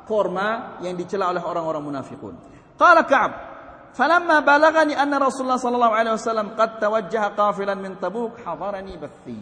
[0.08, 2.34] korma yang dicela oleh orang-orang munafikun
[2.80, 3.51] qala Ka'ab
[3.92, 9.38] "Falamma balagani anna Rasulullah sallallahu alaihi wasallam qad tawajjaha qafilan min Tabuk, hadarani bathi."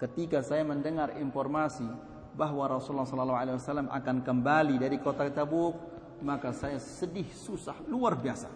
[0.00, 1.86] Ketika saya mendengar informasi
[2.34, 5.76] bahwa Rasulullah sallallahu alaihi wasallam akan kembali dari kota Tabuk,
[6.24, 8.48] maka saya sedih susah luar biasa.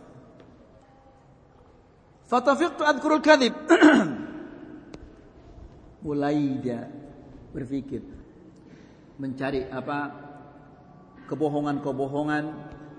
[2.27, 3.55] Fatafiqtu adkurul kadhib.
[6.07, 6.91] Mulai dia
[7.55, 8.03] berpikir
[9.17, 10.27] mencari apa
[11.27, 12.45] kebohongan-kebohongan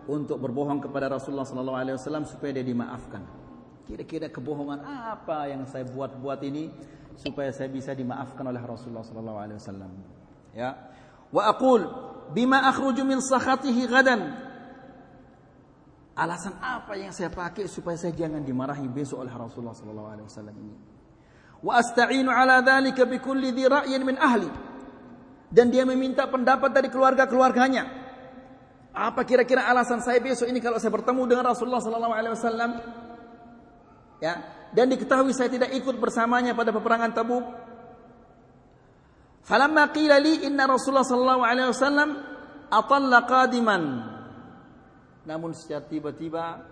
[0.07, 3.23] untuk berbohong kepada Rasulullah sallallahu alaihi wasallam supaya dia dimaafkan.
[3.87, 6.71] Kira-kira kebohongan apa yang saya buat-buat ini
[7.15, 9.91] supaya saya bisa dimaafkan oleh Rasulullah sallallahu alaihi wasallam.
[10.51, 10.75] Ya.
[11.31, 11.87] Wa aqul
[12.31, 14.47] bima akhruju min sakhatihi gadan
[16.17, 20.55] Alasan apa yang saya pakai supaya saya jangan dimarahi besok oleh Rasulullah sallallahu alaihi wasallam
[20.57, 20.75] ini?
[21.61, 23.69] Wa asta'inu ala dzalika bi kulli dhi
[24.01, 24.49] min ahli.
[25.47, 28.06] Dan dia meminta pendapat dari keluarga-keluarganya.
[28.97, 32.71] Apa kira-kira alasan saya besok ini kalau saya bertemu dengan Rasulullah sallallahu alaihi wasallam?
[34.17, 34.33] Ya,
[34.73, 37.45] dan diketahui saya tidak ikut bersamanya pada peperangan Tabuk.
[39.45, 42.09] Falamma qila li inna Rasulullah sallallahu alaihi wasallam
[42.73, 43.83] atalla qadiman
[45.27, 46.63] namun secara tiba-tiba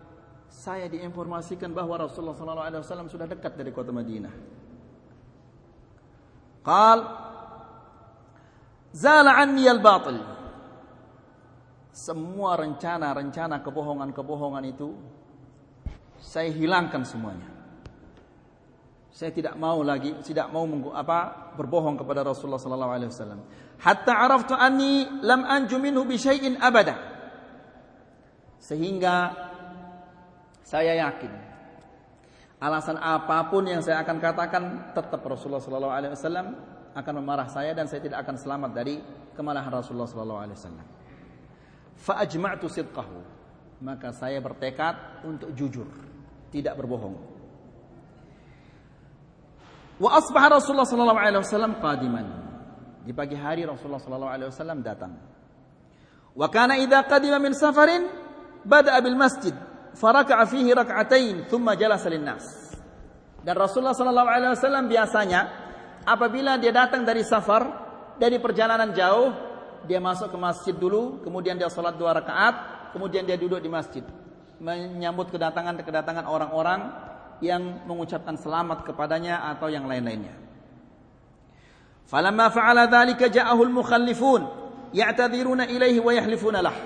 [0.48, 2.40] saya diinformasikan bahwa Rasulullah
[2.80, 4.32] SAW sudah dekat dari kota Madinah.
[6.64, 7.00] Qal
[8.96, 10.16] Zala anni al-batil.
[11.96, 14.92] Semua rencana-rencana kebohongan-kebohongan itu
[16.20, 17.48] saya hilangkan semuanya.
[19.16, 23.40] Saya tidak mau lagi, tidak mau apa berbohong kepada Rasulullah sallallahu alaihi wasallam.
[23.80, 27.00] Hatta araftu anni lam anju minhu bi syai'in abada.
[28.60, 29.32] Sehingga
[30.68, 31.32] saya yakin
[32.60, 36.60] alasan apa pun yang saya akan katakan tetap Rasulullah sallallahu alaihi wasallam
[36.92, 39.00] akan memarah saya dan saya tidak akan selamat dari
[39.32, 41.05] kemarahan Rasulullah sallallahu alaihi wasallam.
[42.00, 43.20] Fa ajma'tu sidqahu.
[43.84, 45.88] Maka saya bertekad untuk jujur,
[46.52, 47.16] tidak berbohong.
[50.00, 52.28] Wa asbaha Rasulullah sallallahu alaihi wasallam qadiman.
[53.06, 55.14] Di pagi hari Rasulullah sallallahu alaihi wasallam datang.
[56.36, 58.04] Wa kana idza qadima min safarin
[58.68, 59.56] bada'a bil masjid
[59.96, 62.44] faraka'a fihi rak'atain thumma jalasa linnas.
[63.40, 65.42] Dan Rasulullah sallallahu alaihi wasallam biasanya
[66.04, 67.64] apabila dia datang dari safar,
[68.20, 69.32] dari perjalanan jauh,
[69.86, 74.06] dia masuk ke masjid dulu, kemudian dia salat dua rakaat, kemudian dia duduk di masjid
[74.60, 76.92] menyambut kedatangan-kedatangan orang-orang
[77.44, 80.32] yang mengucapkan selamat kepadanya atau yang lain-lainnya.
[82.08, 84.42] Falamma fa'ala dzalika ja'ahu al-mukhallifun
[84.96, 86.82] ya'tadhiruna ilaihi wa yahlifuna lahu.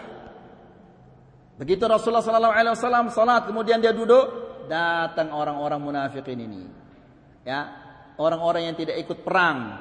[1.60, 6.64] Begitu Rasulullah sallallahu alaihi wasallam salat kemudian dia duduk, datang orang-orang munafikin ini.
[7.44, 7.68] Ya,
[8.16, 9.76] orang-orang yang tidak ikut perang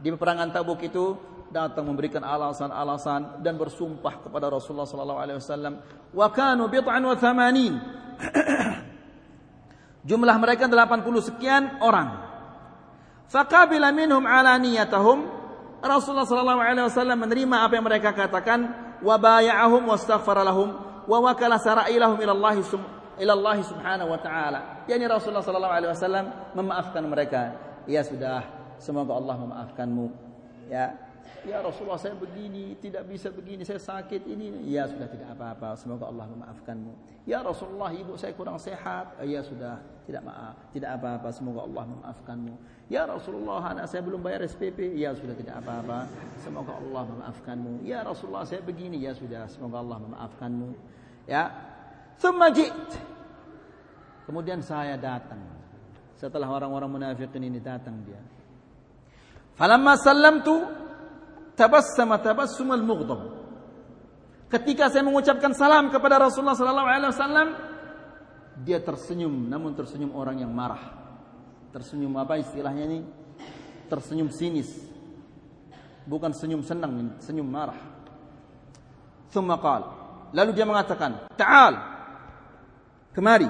[0.00, 1.20] di peperangan Tabuk itu
[1.52, 5.74] datang memberikan alasan-alasan dan bersumpah kepada Rasulullah sallallahu alaihi wasallam
[6.16, 7.76] wa kanu bid'an wa thamanin
[10.02, 12.18] Jumlah mereka 80 sekian orang.
[13.30, 15.30] Faqabila minhum alaniyatahum.
[15.82, 18.70] Rasulullah sallallahu alaihi wasallam menerima apa yang mereka katakan
[19.02, 20.74] wa bay'ahum wastaghfara lahum
[21.10, 22.54] wa wakala sara'ilahum ila Allah
[23.18, 24.60] ila Allah subhanahu wa ta'ala.
[24.90, 26.24] Yani Rasulullah sallallahu alaihi wasallam
[26.54, 27.42] memaafkan mereka.
[27.86, 28.46] Ya sudah,
[28.78, 30.06] semoga Allah memaafkanmu.
[30.70, 30.94] Ya,
[31.42, 34.62] Ya Rasulullah saya begini, tidak bisa begini, saya sakit ini.
[34.70, 36.92] Ya sudah tidak apa-apa, semoga Allah memaafkanmu.
[37.26, 39.18] Ya Rasulullah ibu saya kurang sehat.
[39.26, 42.54] Ya sudah, tidak maaf, tidak apa-apa, semoga Allah memaafkanmu.
[42.86, 44.94] Ya Rasulullah anak saya belum bayar SPP.
[44.94, 46.06] Ya sudah tidak apa-apa,
[46.46, 47.82] semoga Allah memaafkanmu.
[47.82, 49.02] Ya Rasulullah saya begini.
[49.02, 50.70] Ya sudah, semoga Allah memaafkanmu.
[51.26, 51.50] Ya.
[52.22, 52.54] Thumma
[54.22, 55.42] Kemudian saya datang.
[56.14, 58.22] Setelah orang-orang munafikin ini datang dia.
[59.58, 60.81] Falamma sallamtu
[61.56, 63.20] tabassama tabassumal mughdab.
[64.52, 67.48] Ketika saya mengucapkan salam kepada Rasulullah sallallahu alaihi wasallam,
[68.60, 71.00] dia tersenyum namun tersenyum orang yang marah.
[71.72, 73.00] Tersenyum apa istilahnya ini?
[73.88, 74.68] Tersenyum sinis.
[76.04, 77.78] Bukan senyum senang, senyum marah.
[79.32, 79.88] Thumma qala,
[80.36, 81.74] lalu dia mengatakan, "Ta'al.
[83.16, 83.48] Kemari."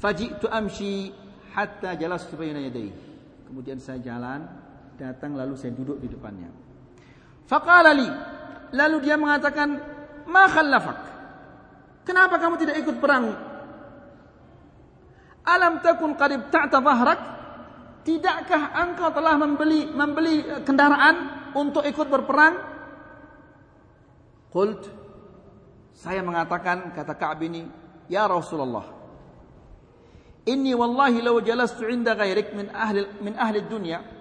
[0.00, 1.12] Faji'tu amshi
[1.54, 2.96] hatta jalastu baina yadayhi.
[3.46, 4.69] Kemudian saya jalan
[5.00, 6.52] datang lalu saya duduk di depannya.
[7.48, 8.04] Faqala li,
[8.76, 9.80] lalu dia mengatakan,
[10.28, 10.98] "Ma khallafak?"
[12.04, 13.32] Kenapa kamu tidak ikut perang?
[15.48, 17.20] Alam takun qad ibta'ta dhahrak?
[18.04, 21.16] Tidakkah engkau telah membeli membeli kendaraan
[21.56, 22.54] untuk ikut berperang?
[24.52, 24.88] Qult
[25.96, 27.68] saya mengatakan kata Ka'ab ini,
[28.08, 28.88] "Ya Rasulullah,
[30.48, 34.19] inni wallahi law jalastu 'inda ghairik min ahli min ahli dunya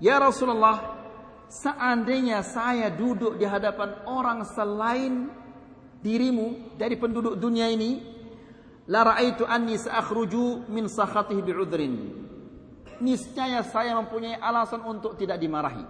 [0.00, 0.96] Ya Rasulullah,
[1.52, 5.28] seandainya saya duduk di hadapan orang selain
[6.00, 8.00] dirimu dari penduduk dunia ini,
[8.88, 11.94] la ra'aitu anni sa'khruju min sakhatihi bi'udhrin.
[13.04, 15.84] Niscaya saya mempunyai alasan untuk tidak dimarahi.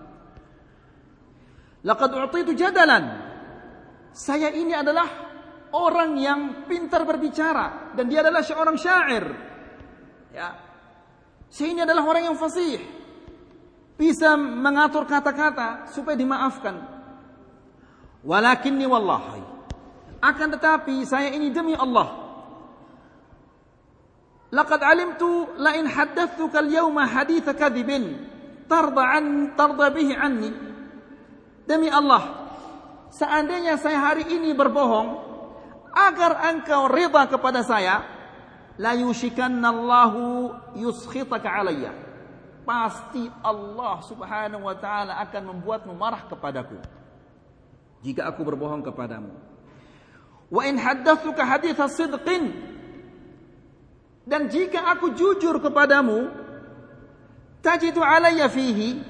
[1.87, 3.31] Laqad u'titu jadalan.
[4.11, 5.07] Saya ini adalah
[5.71, 9.25] orang yang pintar berbicara dan dia adalah seorang syair.
[10.35, 10.51] Ya.
[11.47, 13.00] Saya ini adalah orang yang fasih
[14.01, 16.81] bisa mengatur kata-kata supaya dimaafkan.
[18.25, 19.45] Walakinni wallahi.
[20.25, 22.17] Akan tetapi saya ini demi Allah.
[24.57, 28.25] Laqad alimtu la in haddathuka al-yawma hadith kadhibin
[28.73, 30.49] tarda an tarda bihi anni.
[31.69, 32.41] Demi Allah.
[33.13, 35.29] Seandainya saya hari ini berbohong
[35.93, 38.01] agar engkau rida kepada saya,
[38.81, 42.10] la yushikanna Allahu yuskhitaka alayya
[42.63, 46.79] pasti Allah Subhanahu wa taala akan membuatmu marah kepadaku.
[48.01, 49.33] Jika aku berbohong kepadamu.
[50.51, 52.53] Wa in haddatsuka haditha sidqin.
[54.25, 56.31] Dan jika aku jujur kepadamu
[57.61, 59.03] tajidu alayya fihi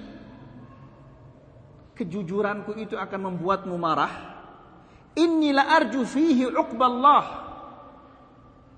[1.95, 4.13] kejujuranku itu akan membuatmu marah.
[5.19, 7.25] Inni la arju fihi uqballah.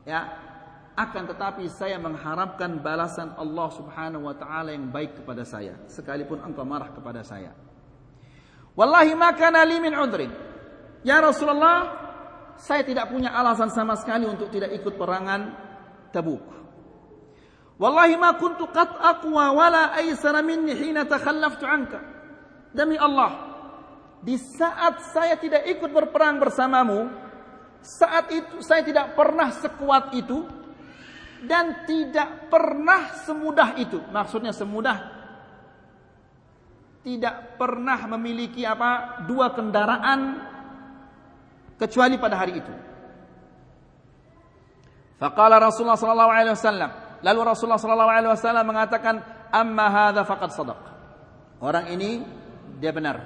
[0.03, 0.52] Ya
[0.93, 6.69] akan tetapi saya mengharapkan balasan Allah Subhanahu wa taala yang baik kepada saya sekalipun engkau
[6.69, 7.57] marah kepada saya.
[8.77, 10.33] Wallahi ma kana li min udrin.
[11.01, 11.89] Ya Rasulullah,
[12.61, 15.41] saya tidak punya alasan sama sekali untuk tidak ikut perangan
[16.13, 16.45] Tabuk.
[17.81, 22.01] Wallahi ma kuntu qat aqwa wala aysara minni hina takhallaftu anka.
[22.73, 23.33] Demi Allah,
[24.21, 27.09] di saat saya tidak ikut berperang bersamamu,
[27.81, 30.62] saat itu saya tidak pernah sekuat itu
[31.47, 33.99] dan tidak pernah semudah itu.
[34.11, 35.23] Maksudnya semudah
[37.03, 40.39] tidak pernah memiliki apa dua kendaraan
[41.75, 42.75] kecuali pada hari itu.
[45.19, 46.91] Faqala Rasulullah sallallahu alaihi wasallam,
[47.23, 49.15] lalu Rasulullah sallallahu alaihi wasallam mengatakan,
[49.51, 50.81] "Amma hadza faqad sadaq."
[51.63, 52.23] Orang ini
[52.83, 53.23] dia benar.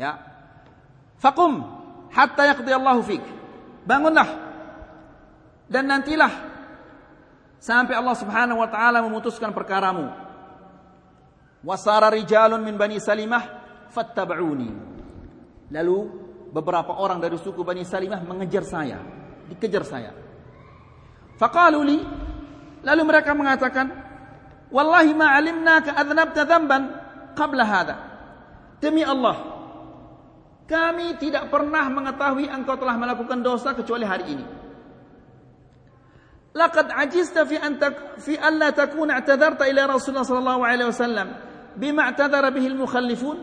[0.00, 0.16] Ya.
[1.20, 1.60] Faqum
[2.08, 3.24] hatta yaqdi Allahu fik.
[3.84, 4.28] Bangunlah
[5.68, 6.47] dan nantilah
[7.58, 10.10] sampai Allah Subhanahu wa taala memutuskan perkaramu.
[11.62, 13.44] Wasara rijalun min Bani Salimah
[13.90, 14.70] fattaba'uni.
[15.74, 15.98] Lalu
[16.54, 18.98] beberapa orang dari suku Bani Salimah mengejar saya,
[19.50, 20.10] dikejar saya.
[21.38, 21.98] Faqalu li
[22.82, 23.86] lalu mereka mengatakan,
[24.70, 26.82] "Wallahi ma 'alimnaka adnabta dhanban
[27.34, 27.96] qabla hadha."
[28.78, 29.58] Demi Allah,
[30.68, 34.44] Kami tidak pernah mengetahui engkau telah melakukan dosa kecuali hari ini.
[36.56, 37.76] Laqad ajizta fi an
[38.16, 41.28] fi an la takuna i'tadarta ila Rasulullah sallallahu alaihi wasallam
[41.76, 43.38] bima i'tadara bihi al-mukhallifun.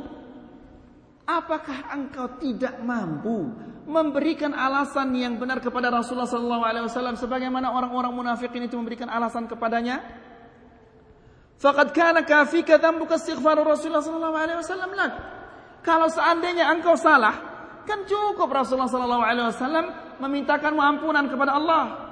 [1.26, 3.50] Apakah engkau tidak mampu
[3.90, 9.50] memberikan alasan yang benar kepada Rasulullah sallallahu alaihi wasallam sebagaimana orang-orang munafikin itu memberikan alasan
[9.50, 10.06] kepadanya?
[11.58, 15.14] Faqad kana kafika dhanbuka istighfar Rasulullah sallallahu alaihi wasallam lak.
[15.82, 17.34] Kalau seandainya engkau salah,
[17.90, 19.86] kan cukup Rasulullah sallallahu alaihi wasallam
[20.22, 22.05] memintakan ampunan kepada Allah.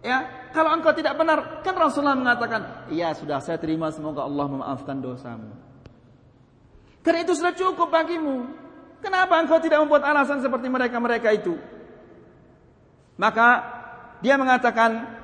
[0.00, 4.96] Ya, kalau engkau tidak benar, kan Rasulullah mengatakan, "Iya, sudah saya terima semoga Allah memaafkan
[4.96, 5.52] dosamu."
[7.04, 8.48] Karena itu sudah cukup bagimu.
[9.00, 11.56] Kenapa engkau tidak membuat alasan seperti mereka-mereka itu?
[13.16, 13.48] Maka
[14.20, 15.20] dia mengatakan,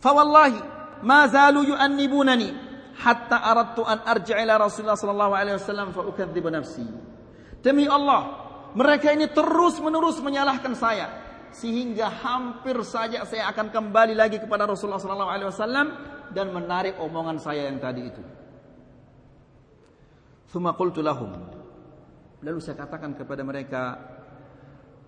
[0.00, 0.58] Fawallahi
[1.04, 2.50] ma zalu yu'annibunani
[2.98, 6.86] hatta aradtu an arji' ila Rasulullah sallallahu alaihi wasallam fa ukadzibu nafsi.
[7.60, 11.10] Demi Allah, mereka ini terus-menerus menyalahkan saya
[11.50, 15.02] sehingga hampir saja saya akan kembali lagi kepada Rasulullah
[15.50, 15.86] wasallam
[16.30, 18.22] dan menarik omongan saya yang tadi itu.
[22.40, 23.82] Lalu saya katakan kepada mereka,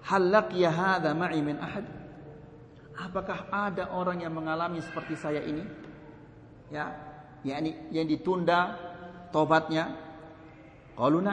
[0.06, 1.86] "Hal laqiya hadha ma'i min ahad?"
[2.92, 5.64] Apakah ada orang yang mengalami seperti saya ini?
[6.68, 6.92] Ya,
[7.42, 8.76] yakni yang ditunda
[9.32, 9.96] tobatnya.
[10.92, 11.24] Qalu.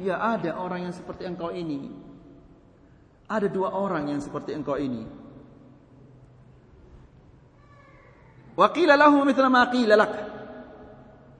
[0.00, 1.92] Ya ada orang yang seperti engkau ini.
[3.28, 5.04] Ada dua orang yang seperti engkau ini.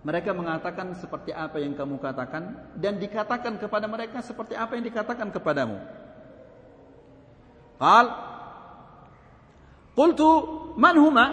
[0.01, 5.29] Mereka mengatakan seperti apa yang kamu katakan dan dikatakan kepada mereka seperti apa yang dikatakan
[5.29, 5.77] kepadamu.
[7.77, 8.07] Qal
[9.93, 10.31] Qultu
[10.81, 11.27] man huma?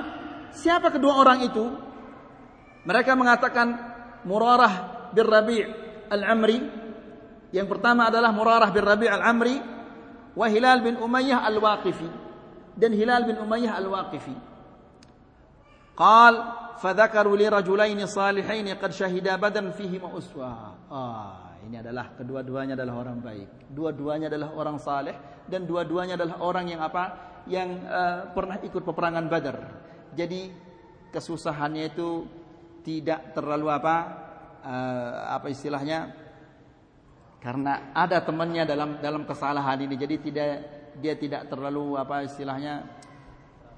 [0.52, 1.64] Siapa kedua orang itu?
[2.84, 3.68] Mereka mengatakan
[4.28, 5.64] Murarah bin Rabi'
[6.12, 6.87] al-Amri.
[7.52, 9.58] Yang pertama adalah Murarah bin Rabi' al-Amri
[10.36, 12.10] wa Hilal bin Umayyah al-Waqifi.
[12.78, 14.36] Dan Hilal bin Umayyah al-Waqifi.
[15.98, 16.34] Qal
[16.78, 20.78] fadzakaru li rajulaini salihaini qad syahida badan fihi uswa.
[20.92, 23.74] Ah, ini adalah kedua-duanya adalah orang baik.
[23.74, 25.16] Dua-duanya adalah orang saleh
[25.50, 27.28] dan dua-duanya adalah orang yang apa?
[27.48, 29.58] yang uh, pernah ikut peperangan Badar.
[30.14, 30.52] Jadi
[31.16, 32.28] kesusahannya itu
[32.84, 33.96] tidak terlalu apa
[34.64, 36.12] uh, apa istilahnya
[37.38, 40.50] karena ada temannya dalam dalam kesalahan ini jadi tidak
[40.98, 42.86] dia tidak terlalu apa istilahnya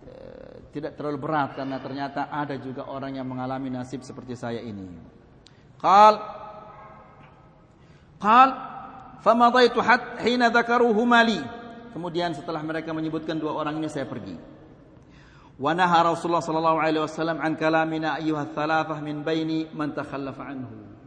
[0.07, 4.87] uh, tidak terlalu berat karena ternyata ada juga orang yang mengalami nasib seperti saya ini.
[5.79, 6.15] Qal
[8.19, 8.49] qal
[9.19, 11.39] famadaitu hat hina dzakaruhuma li
[11.89, 14.37] Kemudian setelah mereka menyebutkan dua orang ini saya pergi.
[15.59, 20.98] Wa naha Rasulullah sallallahu alaihi wasallam an kalamina ayyuha thalathah min baini man takhallafa anhu.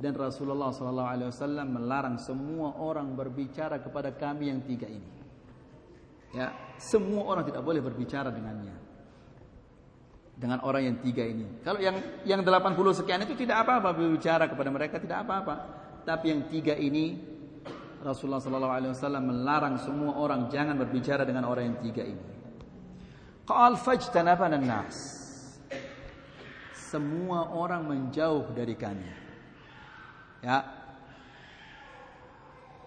[0.00, 5.20] Dan Rasulullah wasallam melarang semua orang berbicara kepada kami yang tiga ini.
[6.32, 8.72] Ya, semua orang tidak boleh berbicara dengannya.
[10.40, 11.60] Dengan orang yang tiga ini.
[11.60, 15.54] Kalau yang yang 80 sekian itu tidak apa-apa berbicara kepada mereka tidak apa-apa.
[16.08, 17.20] Tapi yang tiga ini
[18.00, 22.24] Rasulullah sallallahu alaihi wasallam melarang semua orang jangan berbicara dengan orang yang tiga ini.
[23.44, 24.96] Qal fajtanabana nas.
[26.72, 29.29] Semua orang menjauh dari kami.
[30.40, 30.64] Ya.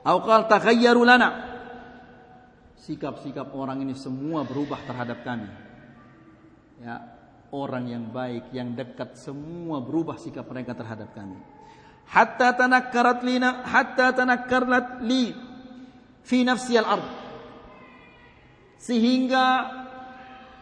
[0.04, 1.30] Au qal taghayyaru lana.
[2.84, 5.48] Sikap-sikap orang ini semua berubah terhadap kami.
[6.84, 7.00] Ya,
[7.56, 11.40] orang yang baik, yang dekat semua berubah sikap mereka terhadap kami
[12.10, 15.32] hatta tanakkarat lina hatta tanakkarat li
[16.24, 17.06] fi nafsi al-ard
[18.80, 19.46] sehingga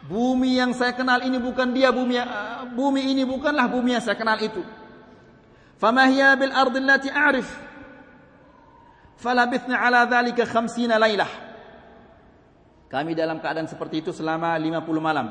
[0.06, 2.22] bumi yang saya kenal ini bukan dia bumi
[2.74, 4.62] bumi ini bukanlah bumi yang saya kenal itu
[5.82, 7.50] hiya bil ard allati a'rif
[9.18, 11.32] falabithna ala dhalika 50 lailah
[12.92, 15.28] kami dalam keadaan seperti itu selama 50 malam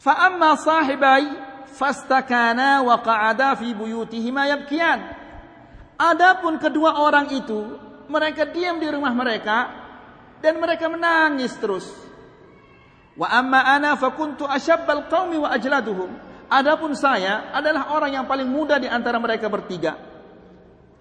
[0.00, 5.00] fa amma sahibai fastakana wa qa'ada fi buyutihima yabkiyan.
[5.96, 7.80] Adapun kedua orang itu,
[8.12, 9.58] mereka diam di rumah mereka
[10.44, 11.88] dan mereka menangis terus.
[13.16, 16.10] Wa amma ana fakuntu asyabbal qaumi wa ajladuhum.
[16.52, 19.96] Adapun saya adalah orang yang paling muda di antara mereka bertiga.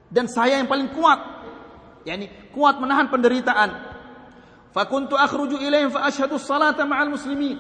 [0.08, 1.20] Dan saya yang paling kuat.
[2.08, 3.70] yakni kuat menahan penderitaan.
[4.72, 7.60] Fakuntu akhruju ilaihim fa asyhadu salata ma'al muslimin.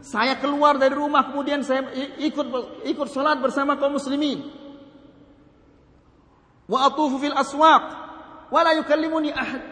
[0.00, 2.46] Saya keluar dari rumah kemudian saya ikut
[2.88, 4.48] ikut salat bersama kaum muslimin.
[6.66, 7.84] Wa atufu fil aswaq
[8.48, 9.62] wa la yukallimuni ahad.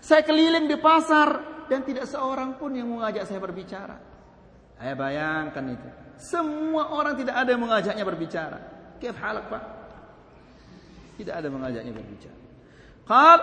[0.00, 4.00] Saya keliling di pasar dan tidak seorang pun yang mengajak saya berbicara.
[4.80, 5.99] Saya bayangkan itu.
[6.20, 8.58] Semua orang tidak ada yang mengajaknya berbicara.
[9.00, 9.62] Kif halak Pak?
[11.16, 12.38] Tidak ada mengajaknya berbicara.
[13.08, 13.38] Qal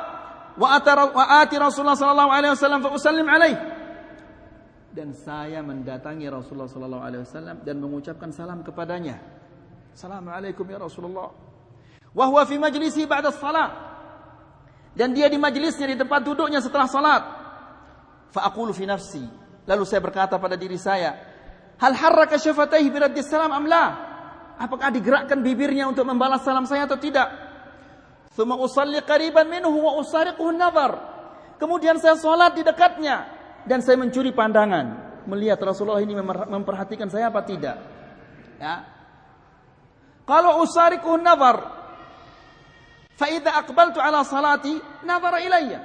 [0.57, 3.57] wa ati Rasulullah sallallahu alaihi wasallam fa usallim alaihi.
[4.93, 9.17] Dan saya mendatangi Rasulullah sallallahu alaihi wasallam dan mengucapkan salam kepadanya.
[9.93, 11.29] Assalamualaikum ya Rasulullah.
[12.13, 13.73] Wa huwa fi majlisi ba'da salat.
[14.97, 17.21] Dan dia di majlisnya di tempat duduknya setelah salat.
[18.33, 19.21] Fa aqulu fi nafsi.
[19.69, 21.13] Lalu saya berkata pada diri saya,
[21.77, 23.85] hal harraka syafataihi bi raddi salam am la?
[24.57, 27.29] Apakah digerakkan bibirnya untuk membalas salam saya atau tidak?
[28.33, 30.97] Thumma usalli qariban minhu wa usariquhu nazar.
[31.57, 33.25] Kemudian saya salat di dekatnya
[33.65, 36.13] dan saya mencuri pandangan melihat Rasulullah ini
[36.49, 37.77] memperhatikan saya apa tidak.
[38.61, 38.85] Ya.
[40.25, 41.57] Kalau usariquhu nazar
[43.17, 45.81] fa idza aqbaltu ala salati nazara ilayya.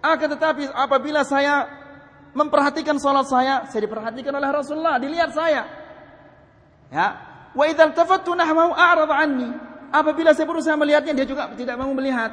[0.00, 1.79] Akan tetapi apabila saya
[2.34, 5.62] memperhatikan salat saya, saya diperhatikan oleh Rasulullah, dilihat saya.
[6.90, 7.06] Ya.
[7.54, 9.50] Wa idza iltafattu nahwahu a'rada anni.
[9.90, 12.30] Apabila saya berusaha melihatnya dia juga tidak mau melihat.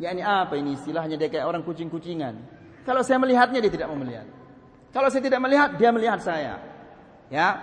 [0.00, 2.34] Ya ini apa ini istilahnya dia kayak orang kucing-kucingan.
[2.88, 4.24] Kalau saya melihatnya dia tidak mau melihat.
[4.92, 6.60] Kalau saya tidak melihat dia melihat saya.
[7.28, 7.60] Ya.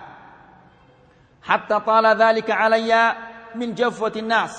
[1.42, 3.02] Hatta tala dzalika alayya
[3.58, 4.54] min jafwatin nas.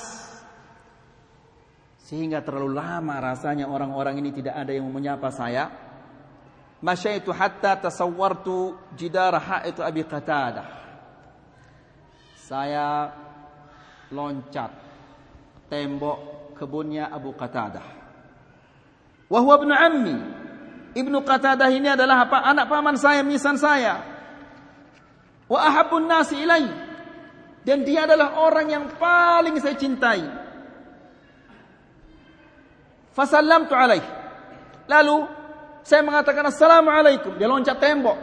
[2.04, 5.83] Sehingga terlalu lama rasanya orang-orang ini tidak ada yang menyapa saya.
[6.84, 10.68] Masyaitu hatta tasawwartu jidara haitu Abi Qatadah.
[12.36, 13.08] Saya
[14.12, 14.76] loncat
[15.72, 17.88] tembok kebunnya Abu Qatadah.
[19.32, 20.18] Wahwa ibnu ammi.
[20.92, 22.44] Ibnu Qatadah ini adalah apa?
[22.52, 24.04] Anak paman saya, misan saya.
[25.48, 26.68] Wa ahabun nasi ilai.
[27.64, 30.20] Dan dia adalah orang yang paling saya cintai.
[33.16, 34.04] Fasallamtu alaih.
[34.92, 35.43] Lalu
[35.84, 37.36] saya mengatakan assalamualaikum.
[37.36, 38.16] Dia loncat tembok.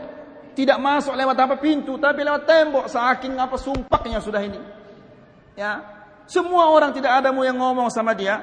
[0.56, 2.84] Tidak masuk lewat apa pintu, tapi lewat tembok.
[2.88, 4.60] Saking apa sumpahnya sudah ini.
[5.54, 5.84] Ya,
[6.24, 8.40] semua orang tidak ada mau yang ngomong sama dia.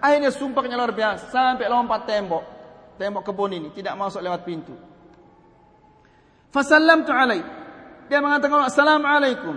[0.00, 2.44] Akhirnya sumpahnya luar biasa sampai lompat tembok.
[2.96, 4.72] Tembok kebun ini tidak masuk lewat pintu.
[6.54, 7.42] Fasallamtu alaih.
[8.06, 9.56] Dia mengatakan assalamualaikum.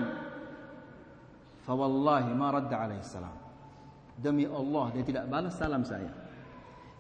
[1.64, 3.36] Fa wallahi ma radda alaihi salam.
[4.16, 6.23] Demi Allah dia tidak balas salam saya.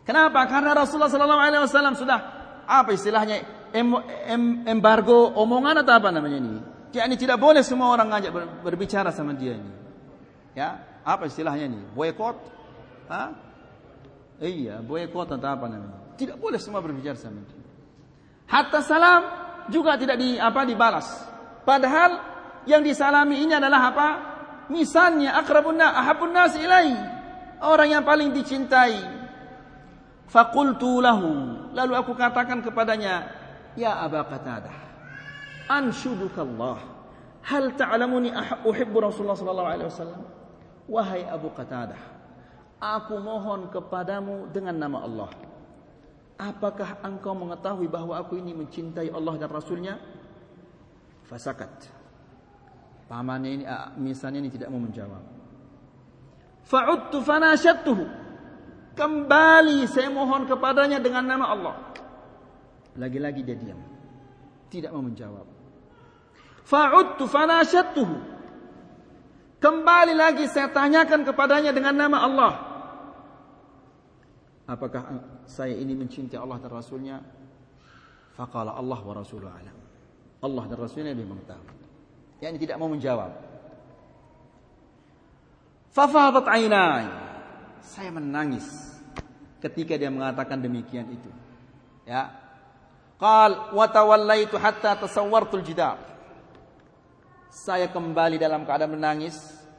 [0.03, 0.43] Kenapa?
[0.51, 2.19] Karena Rasulullah sallallahu alaihi wasallam sudah
[2.67, 3.87] apa istilahnya em,
[4.27, 6.55] em, embargo omongan atau apa namanya ini?
[6.93, 8.31] Jadi tidak boleh semua orang ngajak
[8.61, 9.71] berbicara sama dia ini.
[10.53, 11.81] Ya, apa istilahnya ini?
[11.97, 12.37] Boykot?
[13.09, 13.33] Hah?
[14.37, 16.13] Iya, boykot atau apa namanya?
[16.13, 17.63] Tidak boleh semua berbicara sama dia.
[18.45, 19.21] Hatta salam
[19.73, 21.07] juga tidak di apa dibalas.
[21.63, 22.19] Padahal
[22.69, 24.09] yang disalami ini adalah apa?
[24.69, 26.91] Misalnya akrabun nas ahabun nas ilai.
[27.63, 29.22] Orang yang paling dicintai.
[30.27, 31.55] Fakultu lahu.
[31.75, 33.29] Lalu aku katakan kepadanya,
[33.77, 34.73] "Ya Aba Qatadah,
[35.69, 36.79] anshudukallah.
[37.43, 38.31] Hal ta'lamuni
[38.63, 40.23] uhibbu Rasulullah sallallahu alaihi wasallam?"
[40.83, 41.99] Wahai Abu Qatadah,
[42.79, 45.31] aku mohon kepadamu dengan nama Allah.
[46.35, 49.95] Apakah engkau mengetahui bahwa aku ini mencintai Allah dan Rasulnya?
[51.23, 51.87] Fasakat.
[53.07, 53.63] Pamannya ini,
[54.01, 55.23] misalnya ini tidak mau menjawab.
[56.67, 58.22] Fa'udtu fanashatuhu.
[58.93, 61.75] Kembali saya mohon kepadanya dengan nama Allah.
[62.93, 63.81] Lagi-lagi dia diam.
[64.69, 65.45] Tidak mau menjawab.
[66.65, 68.15] Fa'udtu fanashatuhu.
[69.57, 72.53] Kembali lagi saya tanyakan kepadanya dengan nama Allah.
[74.69, 75.01] Apakah
[75.49, 77.17] saya ini mencintai Allah dan Rasulnya?
[78.37, 79.77] Faqala Allah wa Rasuluh alam.
[80.43, 81.81] Allah dan Rasulnya lebih mengetahui.
[82.43, 83.31] Yang tidak mau menjawab.
[85.95, 87.22] Fafadat ainai.
[87.83, 88.63] Saya menangis
[89.59, 91.29] ketika dia mengatakan demikian itu.
[92.03, 92.31] Ya.
[93.19, 95.99] Qal wa tawallaitu hatta tasawwartul jidar.
[97.53, 99.37] Saya kembali dalam keadaan menangis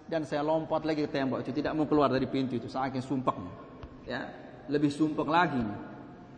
[0.08, 3.52] dan saya lompat lagi ke tembok itu tidak mau keluar dari pintu itu saking sumpahnya.
[4.04, 4.20] Ya,
[4.70, 5.60] lebih sumpah lagi.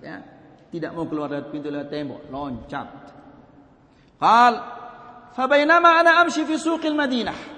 [0.01, 0.23] Ya,
[0.71, 2.89] tidak mau keluar dari pintu lewat tembok, loncat.
[4.17, 4.55] Qal
[5.37, 7.56] fabainama ana amshi fi suqil Madinah.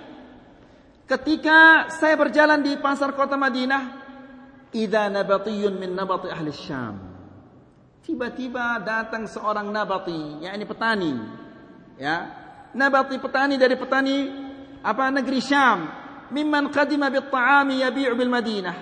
[1.08, 3.82] Ketika saya berjalan di pasar kota Madinah,
[4.76, 7.00] idza nabatiyun min nabati ahli Syam.
[8.04, 11.12] Tiba-tiba datang seorang nabati, yakni petani.
[11.96, 12.28] Ya,
[12.76, 14.16] nabati petani dari petani
[14.84, 15.88] apa negeri Syam
[16.28, 18.76] mimman qadima bit ta'ami yabi'u bil Madinah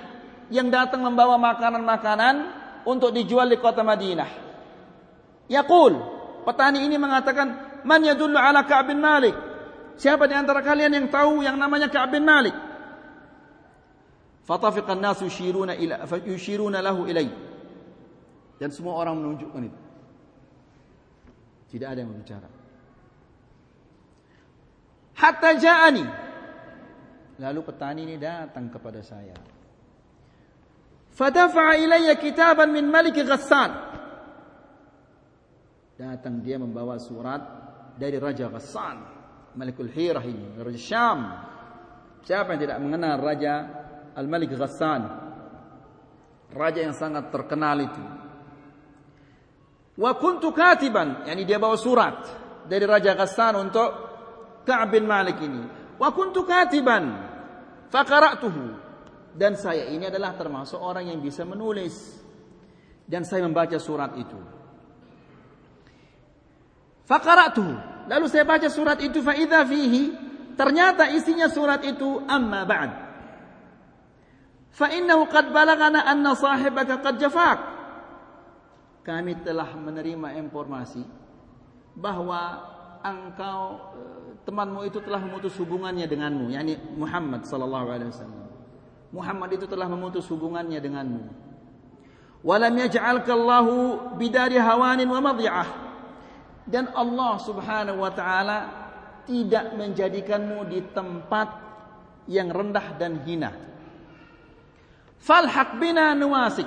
[0.50, 2.34] yang datang membawa makanan-makanan
[2.86, 4.30] untuk dijual di kota Madinah
[5.50, 5.94] yaqul
[6.42, 9.34] petani ini mengatakan man yadullu ala Ka'b bin Malik
[9.96, 12.54] siapa di antara kalian yang tahu yang namanya Ka'b bin Malik?
[14.46, 17.26] Fatafiqa an-nas yushiruna ila yushiruna lahu ilai.
[18.56, 19.80] Dan semua orang menunjukkan itu
[21.66, 22.48] tidak ada yang berbicara.
[25.16, 26.04] Hatta ja'ani.
[27.36, 29.36] Lalu petani ini datang kepada saya.
[31.12, 33.72] Fadafa'a ilayya kitaban min Malik Ghassan.
[35.96, 37.40] Datang dia membawa surat
[37.96, 39.15] dari Raja Ghassan,
[39.56, 41.20] Malikul Hirah ini, Raja Syam.
[42.20, 43.54] Siapa yang tidak mengenal Raja
[44.12, 45.02] Al-Malik Ghassan?
[46.52, 48.04] Raja yang sangat terkenal itu.
[49.96, 52.28] Wa kuntu katiban, yani dia bawa surat
[52.68, 53.88] dari Raja Ghassan untuk
[54.68, 55.64] Ka'ab bin Malik ini.
[55.96, 57.16] Wa kuntu katiban
[57.88, 58.84] faqara'tuhu.
[59.36, 62.20] Dan saya ini adalah termasuk orang yang bisa menulis.
[63.08, 64.36] Dan saya membaca surat itu.
[67.08, 67.95] Faqara'tuhu.
[68.06, 70.14] Lalu saya baca surat itu fa idza fihi
[70.54, 72.90] ternyata isinya surat itu amma ba'd.
[74.76, 74.92] Fa
[75.32, 77.58] qad balagana anna sahibaka qad jafak.
[79.06, 81.00] Kami telah menerima informasi
[81.94, 82.60] bahwa
[83.06, 83.78] engkau
[84.42, 88.46] temanmu itu telah memutus hubungannya denganmu, yakni Muhammad sallallahu alaihi wasallam.
[89.14, 91.22] Muhammad itu telah memutus hubungannya denganmu.
[92.42, 93.74] Walam yaj'alka Allahu
[94.18, 95.85] bidari hawanin wa madhi'ah.
[96.66, 98.58] Dan Allah Subhanahu wa taala
[99.26, 101.48] tidak menjadikanmu di tempat
[102.26, 103.54] yang rendah dan hina.
[105.22, 106.66] Falhaq bina nuwasik.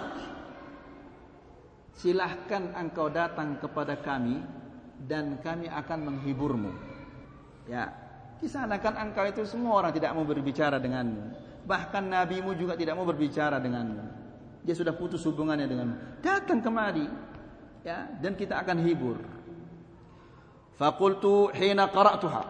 [1.99, 4.39] Silahkan engkau datang kepada kami
[5.03, 6.71] dan kami akan menghiburmu.
[7.67, 7.91] Ya,
[8.39, 11.23] kisah kan engkau itu semua orang tidak mau berbicara denganmu.
[11.67, 14.03] Bahkan nabimu juga tidak mau berbicara denganmu.
[14.63, 15.95] Dia sudah putus hubungannya denganmu.
[16.23, 17.07] Datang kemari.
[17.79, 19.38] Ya, dan kita akan hibur.
[20.79, 22.43] Fakultu hina qara'tuha.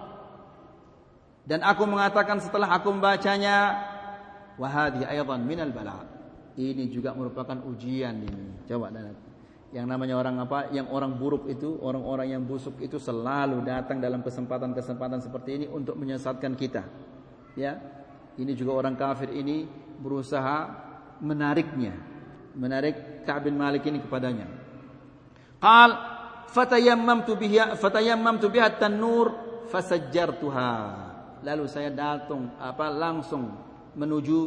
[1.50, 3.74] Dan aku mengatakan setelah aku membacanya,
[4.62, 6.06] wahadi aydan minal bala.
[6.54, 8.70] Ini juga merupakan ujian ini.
[8.70, 9.18] Coba dan
[9.74, 10.70] yang namanya orang apa?
[10.70, 15.98] Yang orang buruk itu, orang-orang yang busuk itu selalu datang dalam kesempatan-kesempatan seperti ini untuk
[15.98, 16.86] menyesatkan kita.
[17.58, 17.78] Ya,
[18.38, 19.66] ini juga orang kafir ini
[20.02, 20.70] berusaha
[21.22, 21.94] menariknya,
[22.58, 24.50] menarik Ka'ab bin Malik ini kepadanya.
[25.62, 26.09] Qal
[26.50, 29.28] fatayammamtu biha fatayammamtu biha tanur
[29.70, 30.72] fasajjartuha.
[31.45, 33.54] Lalu saya datang apa langsung
[33.95, 34.39] menuju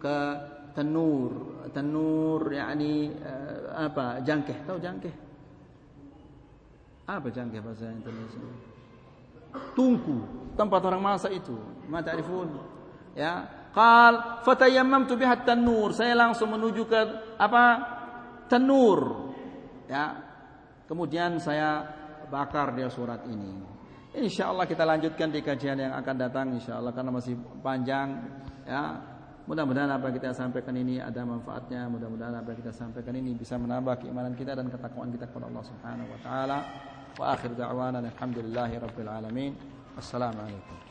[0.00, 0.18] ke
[0.74, 1.62] tanur.
[1.70, 4.24] Tanur yakni uh, apa?
[4.24, 4.66] Jangkeh.
[4.66, 5.14] Tahu jangkeh?
[7.06, 8.42] Apa jangkeh bahasa Indonesia?
[9.74, 10.18] Tungku,
[10.54, 11.54] tempat orang masak itu.
[11.90, 12.78] Ma ta'rifun?
[13.14, 17.00] ya qal fatayammamtu biha tanur saya langsung menuju ke
[17.38, 17.64] apa
[18.50, 19.30] tanur
[19.90, 20.29] ya
[20.90, 21.86] kemudian saya
[22.26, 23.62] bakar dia surat ini.
[24.10, 28.18] Insyaallah kita lanjutkan di kajian yang akan datang insyaallah karena masih panjang
[28.66, 28.98] ya.
[29.46, 31.86] Mudah-mudahan apa yang kita sampaikan ini ada manfaatnya.
[31.90, 35.64] Mudah-mudahan apa yang kita sampaikan ini bisa menambah keimanan kita dan ketakwaan kita kepada Allah
[35.66, 36.58] Subhanahu wa taala.
[37.18, 39.52] Wa akhir da'wana alhamdulillahi rabbil alamin.
[39.98, 40.89] Assalamu alaikum